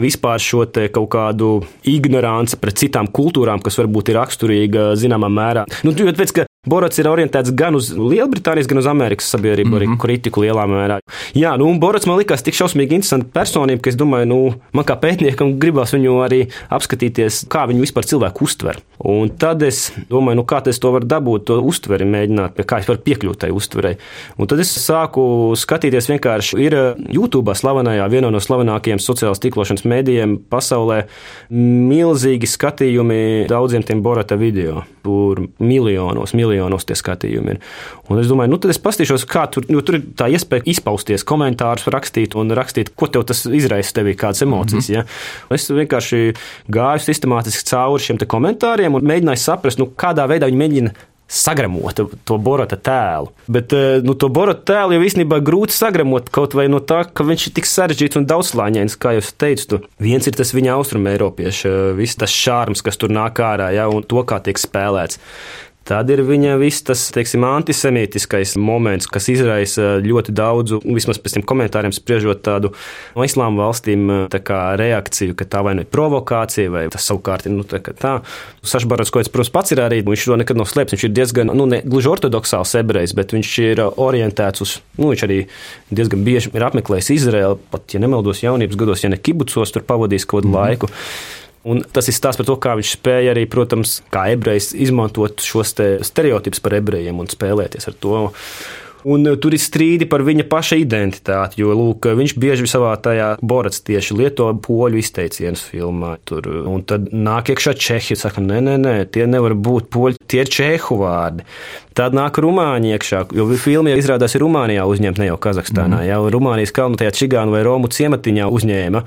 vispār 0.03 0.43
šo 0.43 0.67
te 0.67 0.89
kaut 0.91 1.11
kādu 1.15 1.48
ignoranci 1.89 2.59
pret 2.61 2.79
citām 2.83 3.11
kultūrām, 3.15 3.63
kas 3.65 3.79
varbūt 3.81 4.13
ir 4.13 4.21
raksturīga 4.21 4.93
zināmā 4.99 5.31
mērā. 5.33 5.67
Nu, 5.87 5.95
tāpēc, 5.97 6.35
ka 6.37 6.49
Borats 6.69 6.99
ir 7.01 7.07
orientēts 7.09 7.53
gan 7.57 7.79
uz 7.79 7.93
Lielbritānijas, 7.95 8.69
gan 8.69 8.81
uz 8.81 8.89
Amerikas 8.91 9.31
sabiedrību, 9.33 9.69
mm 9.69 9.73
-hmm. 9.73 9.81
arī 9.81 9.89
mhm. 9.89 10.01
kritiku 10.03 10.43
lielā 10.43 10.67
mērā. 10.69 10.99
Jā, 11.35 11.57
nu, 11.57 11.71
Borats 11.81 12.07
man 12.07 12.19
likās 12.19 12.43
tik 12.43 12.59
šausmīgi 12.59 12.99
interesanta 12.99 13.31
personība, 13.33 13.81
ka 13.83 13.91
es 13.91 13.97
domāju, 13.97 14.27
nu, 14.27 14.41
man 14.73 14.85
kā 14.85 14.99
pētniekam 15.01 15.57
gribās 15.63 15.95
viņu 15.95 16.19
arī 16.27 16.49
apskatīties, 16.69 17.47
kā 17.49 17.67
viņu 17.71 17.87
vispār 17.87 18.05
cilvēku 18.05 18.45
uztver. 18.45 18.83
Un 18.99 19.31
tad 19.39 19.63
es 19.63 19.93
domāju, 20.11 20.41
nu, 20.41 20.45
kā 20.49 20.59
es 20.67 20.81
to 20.83 20.91
varu 20.91 21.07
dabūt, 21.07 21.45
to 21.51 21.59
uztveri 21.63 22.07
mēģināt, 22.09 22.59
kā 22.67 22.81
es 22.83 22.89
varu 22.91 23.03
piekļūt 23.07 23.41
tai 23.45 23.51
uztverei. 23.55 23.95
Un 24.39 24.51
tad 24.51 24.59
es 24.63 24.73
sāku 24.83 25.55
skatīties 25.59 26.11
vienkārši, 26.11 26.59
ir 26.65 26.77
YouTube 27.15 27.55
slavenajā, 27.55 28.09
vienā 28.11 28.33
no 28.35 28.43
slavenākajiem 28.43 28.99
sociālās 29.03 29.43
tīklošanas 29.45 29.87
mēdījiem 29.87 30.35
pasaulē, 30.51 31.05
milzīgi 31.55 32.51
skatījumi 32.51 33.21
daudziem 33.51 33.87
tiem 33.87 34.03
Borata 34.03 34.39
video. 34.41 34.83
Tur 35.09 35.45
miljonos, 35.63 36.35
miljonos 36.37 36.85
tie 36.85 36.97
skatījumi 36.99 37.55
ir. 37.55 37.61
Un 38.13 38.19
es 38.21 38.29
domāju, 38.29 38.53
nu 38.53 38.59
tad 38.61 38.75
es 38.75 38.81
pastīšos, 38.83 39.25
kā 39.31 39.47
tur, 39.53 39.65
jo 39.71 39.81
tur 39.85 39.97
ir 40.01 40.05
tā 40.19 40.27
iespēja 40.33 40.67
izpausties, 40.69 41.25
komentārus 41.29 41.87
rakstīt 41.93 42.35
un 42.37 42.53
rakstīt, 42.57 42.91
ko 42.99 43.09
tev 43.09 43.25
tas 43.29 43.45
izraisa 43.47 43.95
tevī, 44.01 44.13
kādas 44.19 44.43
emocijas. 44.45 44.89
Mm 44.89 44.95
-hmm. 44.95 44.99
ja? 44.99 45.55
Es 45.55 45.71
vienkārši 45.71 46.35
gāju 46.69 47.05
sistemātiski 47.07 47.65
cauri 47.71 48.03
šiem 48.05 48.19
komentāriem 48.27 48.88
un 48.97 49.07
mēģināju 49.09 49.43
saprast, 49.43 49.81
nu, 49.83 49.91
kādā 49.99 50.25
veidā 50.31 50.49
viņi 50.49 50.61
mēģina 50.63 50.97
sagramot 51.29 52.01
to 52.25 52.39
borota 52.41 52.79
tēlu. 52.81 53.29
Bet 53.53 53.73
eh, 53.77 54.01
nu, 54.05 54.15
to 54.17 54.31
borota 54.33 54.65
tēlu 54.73 54.97
jau 54.97 55.05
īstenībā 55.05 55.43
grūti 55.45 55.77
sagramot 55.77 56.31
kaut 56.33 56.57
vai 56.57 56.67
no 56.73 56.81
tā, 56.81 57.03
ka 57.05 57.27
viņš 57.29 57.49
ir 57.51 57.55
tik 57.59 57.69
sarežģīts 57.69 58.21
un 58.21 58.27
daudzslāņains, 58.31 58.97
kā 59.01 59.15
jau 59.19 59.25
teicu. 59.45 59.69
Tu. 59.69 59.81
Viens 60.09 60.29
ir 60.29 60.37
tas 60.39 60.55
viņa 60.57 60.79
austrumēropiešu, 60.79 61.75
viss 62.01 62.19
tas 62.19 62.33
šārms, 62.33 62.83
kas 62.85 62.97
tur 63.01 63.13
nāk 63.13 63.43
ārā, 63.45 63.71
ja, 63.77 63.91
un 63.93 64.07
to, 64.09 64.25
kā 64.29 64.41
tiek 64.45 64.61
spēlēts. 64.61 65.21
Tad 65.89 66.11
ir 66.13 66.21
viņa 66.27 66.59
viss 66.61 66.85
tas, 66.85 67.07
teiksim, 67.15 67.47
antisemītiskais 67.49 68.59
moments, 68.61 69.07
kas 69.09 69.31
izraisa 69.33 69.95
ļoti 70.05 70.35
daudzu, 70.37 70.83
vismaz 70.85 71.17
pēc 71.23 71.39
tiem 71.39 71.45
komentāriem 71.49 71.95
spriežot 71.97 72.43
tādu 72.45 72.75
no 73.17 73.25
islāma 73.25 73.65
valstīm 73.65 74.05
tā 74.29 74.59
reakciju, 74.77 75.37
ka 75.39 75.47
tā 75.49 75.63
vai 75.65 75.73
nu 75.79 75.87
ir 75.87 75.89
provokācija, 75.89 76.69
vai 76.75 76.85
tas 76.93 77.09
savukārt 77.09 77.49
ir, 77.49 77.57
nu, 77.57 77.65
tā. 77.65 77.81
tā. 77.81 78.19
Sašbarats, 78.69 79.15
ko 79.15 79.23
es, 79.23 79.33
protams, 79.33 79.53
pats 79.55 79.73
ir 79.73 79.81
arī, 79.81 80.03
viņš 80.05 80.29
to 80.29 80.39
nekad 80.43 80.61
nav 80.61 80.69
slēpts, 80.69 80.99
viņš 80.99 81.07
ir 81.09 81.17
diezgan, 81.17 81.55
nu, 81.57 81.65
ne 81.71 81.81
gluži 81.87 82.13
ortodoksāls 82.13 82.77
ebrejs, 82.83 83.17
bet 83.17 83.33
viņš 83.33 83.57
ir 83.65 83.85
orientēts 83.89 84.67
uz, 84.67 84.77
nu, 85.01 85.15
viņš 85.15 85.25
arī 85.25 85.41
diezgan 85.89 86.29
bieži 86.29 86.53
ir 86.53 86.69
apmeklējis 86.69 87.15
Izraēlu, 87.17 87.63
pat, 87.73 87.89
ja 87.97 88.05
nemaldos 88.05 88.45
jaunības 88.45 88.77
gados, 88.77 89.07
ja 89.07 89.13
ne 89.15 89.17
kibucos, 89.17 89.73
tur 89.73 89.89
pavadījis 89.89 90.29
kaut 90.29 90.43
kādu 90.43 90.53
mm 90.53 90.59
-hmm. 90.59 90.69
laiku. 90.69 91.47
Un 91.67 91.83
tas 91.83 92.07
ir 92.07 92.15
stāsts 92.15 92.39
par 92.39 92.47
to, 92.49 92.59
kā 92.63 92.75
viņš 92.79 92.93
spēja 92.99 93.33
arī, 93.35 93.47
protams, 93.51 93.99
kā 94.15 94.29
ebrejs, 94.35 94.71
izmantot 94.79 95.43
šos 95.43 95.75
stereotipus 96.07 96.63
par 96.63 96.79
ebrejiem 96.79 97.19
un 97.19 97.31
spēlēties 97.31 97.91
ar 97.91 97.97
to. 97.99 98.21
Un 99.09 99.27
uh, 99.31 99.37
tur 99.39 99.55
ir 99.55 99.63
strīdi 99.63 100.09
par 100.11 100.25
viņa 100.27 100.47
paša 100.51 100.79
identitāti, 100.83 101.61
jo 101.63 101.75
lūk, 101.77 102.09
viņš 102.19 102.35
bieži 102.41 102.67
savā 102.71 102.91
tajā 103.03 103.29
Borats 103.47 103.83
tieši 103.87 104.17
lieto 104.19 104.49
poļu 104.65 104.99
izteicienus 104.99 105.63
filmā. 105.71 106.17
Tur, 106.27 106.49
uh, 106.51 106.67
un 106.71 106.83
tad 106.89 107.13
nāk 107.15 107.53
iekšā 107.55 107.77
Čehi, 107.79 108.19
saka, 108.19 108.43
nē, 108.45 108.59
nē, 108.67 108.77
nē, 108.83 108.97
tie 109.15 109.29
nevar 109.31 109.55
būt 109.55 109.91
poļi, 109.95 110.19
tie 110.27 110.43
ir 110.43 110.51
Čehu 110.53 110.99
vārdi. 111.05 111.47
Tad 111.99 112.15
nāk 112.15 112.37
Rumāņi 112.39 112.93
iekšā, 112.95 113.25
jo 113.35 113.49
filma 113.59 113.91
izrādās 113.99 114.37
ir 114.37 114.45
Rumānijā 114.45 114.85
uzņemta, 114.87 115.19
ne 115.19 115.33
jau 115.33 115.39
Kazahstānā. 115.43 115.99
Mm. 115.99 116.07
Jau 116.07 116.29
Rumānijas 116.31 116.71
kalnu 116.77 116.99
tajā 117.01 117.11
čigānu 117.19 117.57
vai 117.57 117.65
Romu 117.67 117.91
ciematiņā 117.91 118.47
uzņēma. 118.55 119.01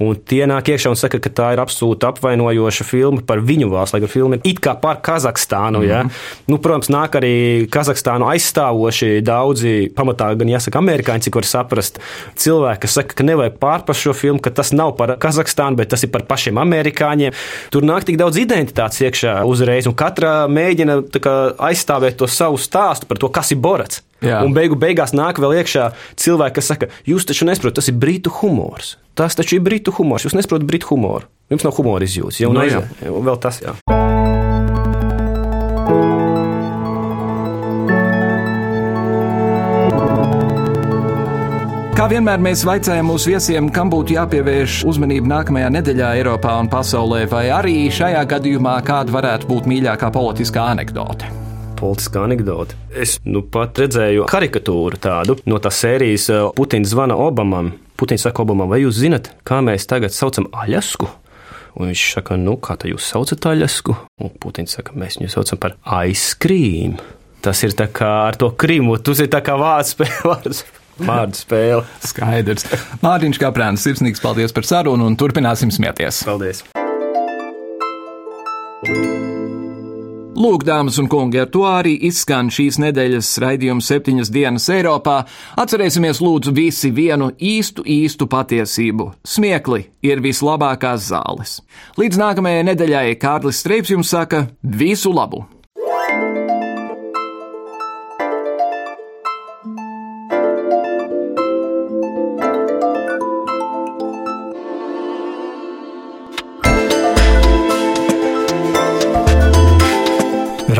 Un 0.00 0.16
tie 0.30 0.46
nāk 0.48 0.70
iekšā 0.72 0.88
un 0.94 0.96
saka, 0.96 1.20
ka 1.20 1.28
tā 1.28 1.50
ir 1.52 1.60
absolūti 1.60 2.08
apvainojoša 2.08 2.86
filma 2.88 3.20
par 3.28 3.42
viņu 3.44 3.68
valsts, 3.68 3.92
lai 3.92 4.00
gan 4.00 4.12
filma 4.12 4.38
ir 4.38 4.48
it 4.48 4.62
kā 4.64 4.72
par 4.80 5.02
Kazahstānu. 5.04 5.82
Mm. 5.82 5.90
Ja? 5.90 6.00
Nu, 6.48 6.56
protams, 6.64 6.88
nāk 6.94 7.18
arī 7.20 7.34
Kazahstānu 7.68 8.30
aizstāvoši 8.32 9.10
daudzi, 9.28 9.74
pamatā 9.92 10.30
gan 10.40 10.54
jāsaka, 10.54 10.80
amerikāņi, 10.80 11.26
cik 11.28 11.36
var 11.42 11.50
saprast, 11.50 12.00
cilvēki, 12.40 12.82
kas 12.86 12.96
saka, 13.02 13.18
ka 13.20 13.28
nevajag 13.28 13.60
pārprast 13.60 14.06
šo 14.06 14.16
filmu, 14.16 14.40
ka 14.40 14.54
tas 14.56 14.72
nav 14.72 14.94
par 14.96 15.18
Kazahstānu, 15.20 15.76
bet 15.82 15.92
tas 15.92 16.06
ir 16.08 16.14
par 16.16 16.24
pašiem 16.32 16.64
amerikāņiem. 16.64 17.36
Tur 17.76 17.84
nāk 17.84 18.08
tik 18.08 18.16
daudz 18.16 18.40
identitātes 18.40 19.04
iekšā 19.04 19.36
uzreiz, 19.44 19.84
un 19.90 19.98
katra 19.98 20.48
mēģina 20.48 21.00
kā, 21.20 21.36
aizstāvēt 21.68 22.16
tos 22.22 22.37
savu 22.38 22.60
stāstu 22.60 23.08
par 23.10 23.20
to, 23.20 23.30
kas 23.32 23.52
ir 23.54 23.60
Borats. 23.62 24.02
Jā. 24.24 24.40
Un 24.42 24.54
beigu 24.54 24.74
beigās 24.78 25.14
nāk 25.14 25.38
vēl 25.38 25.60
iekšā 25.60 25.92
cilvēki, 26.18 26.56
kas 26.58 26.72
saka, 26.72 26.90
jūs 27.06 27.28
taču 27.28 27.46
nesaprotat, 27.46 27.78
tas 27.78 27.90
ir 27.90 27.98
britu 28.02 28.32
humors. 28.40 28.96
Tas 29.18 29.38
taču 29.38 29.58
ir 29.58 29.62
britu 29.66 29.94
humors, 29.94 30.26
jūs 30.26 30.34
nesaprotat 30.34 30.66
britu 30.66 30.90
humoru. 30.90 31.30
Jums 31.52 31.64
nav 31.66 31.78
humora 31.78 32.06
izjūtas, 32.06 32.42
jau 32.42 32.50
no, 32.52 32.64
nu, 32.66 32.82
jā. 32.82 32.82
vēl 33.30 33.38
tas. 33.42 33.62
Jā. 33.62 33.78
Kā 41.98 42.04
vienmēr 42.06 42.38
mēs 42.38 42.60
vaicājam 42.66 43.08
mūsu 43.10 43.32
viesiem, 43.32 43.72
kam 43.74 43.90
būtu 43.90 44.14
jāpievērš 44.14 44.84
uzmanība 44.86 45.32
nākamajā 45.32 45.72
nedēļā 45.78 46.12
Eiropā 46.20 46.54
un 46.62 46.70
pasaulē, 46.70 47.24
vai 47.30 47.48
arī 47.54 47.80
šajā 47.90 48.22
gadījumā 48.36 48.78
kāda 48.86 49.18
varētu 49.18 49.50
būt 49.50 49.66
mīļākā 49.70 50.14
politiskā 50.14 50.70
anekdote 50.76 51.47
politiskā 51.78 52.24
anekdote. 52.26 52.76
Es 52.92 53.18
nu 53.26 53.42
pat 53.42 53.78
redzēju 53.82 54.26
karikatūru 54.30 55.00
tādu 55.02 55.38
no 55.48 55.60
tās 55.62 55.80
sērijas 55.84 56.28
eh, 56.34 56.44
Putins 56.56 56.92
zvana 56.92 57.18
Obamam. 57.18 57.72
Putins 57.98 58.26
saka 58.26 58.44
Obamam, 58.44 58.70
vai 58.70 58.82
jūs 58.82 59.00
zinat, 59.00 59.32
kā 59.46 59.62
mēs 59.64 59.88
tagad 59.90 60.14
saucam 60.14 60.50
Aļasku? 60.52 61.10
Un 61.78 61.92
viņš 61.92 62.02
saka, 62.16 62.38
nu, 62.40 62.56
kā 62.62 62.74
tā 62.78 62.90
jūs 62.90 63.06
saucat 63.12 63.52
Aļasku? 63.52 63.94
Un 64.24 64.34
Putins 64.42 64.74
saka, 64.74 64.96
mēs 64.98 65.20
viņu 65.20 65.30
saucam 65.34 65.62
par 65.62 65.78
aizskrīm. 66.00 66.98
Tas 67.44 67.62
ir 67.62 67.76
tā 67.78 67.86
kā 67.94 68.10
ar 68.26 68.38
to 68.38 68.50
krimu, 68.58 68.98
tas 68.98 69.22
ir 69.22 69.30
tā 69.30 69.42
kā 69.46 69.54
vārds 69.60 69.94
spēles. 69.94 70.64
Vārdu 70.98 71.38
spēle. 71.38 71.84
Skaidrs. 72.02 72.66
Mārtiņš 73.04 73.38
Kaprāns, 73.42 73.86
sirsnīgs 73.86 74.22
paldies 74.24 74.54
par 74.54 74.66
sarunu 74.66 75.06
un 75.06 75.14
turpināsim 75.20 75.70
smieties. 75.74 76.24
Paldies! 76.26 76.64
Lūk, 80.38 80.62
dāmas 80.62 81.00
un 81.02 81.08
kungi, 81.10 81.40
ar 81.42 81.48
to 81.50 81.64
arī 81.66 81.96
izskan 82.06 82.46
šīs 82.54 82.76
nedēļas 82.78 83.32
raidījums 83.42 83.88
septiņas 83.90 84.30
dienas 84.30 84.68
Eiropā. 84.70 85.16
Atcerēsimies 85.58 86.22
lūdzu 86.22 86.54
visi 86.54 86.92
vienu 86.94 87.32
īstu, 87.42 87.82
īstu 87.82 88.30
patiesību. 88.30 89.08
Smiekli 89.26 89.88
ir 90.06 90.22
vislabākās 90.22 91.10
zāles. 91.10 91.58
Līdz 91.98 92.22
nākamajai 92.22 92.64
nedēļai 92.70 93.18
Kārlis 93.18 93.64
Streips 93.64 93.96
jums 93.96 94.14
saka 94.14 94.46
visu 94.62 95.10
labu! 95.10 95.48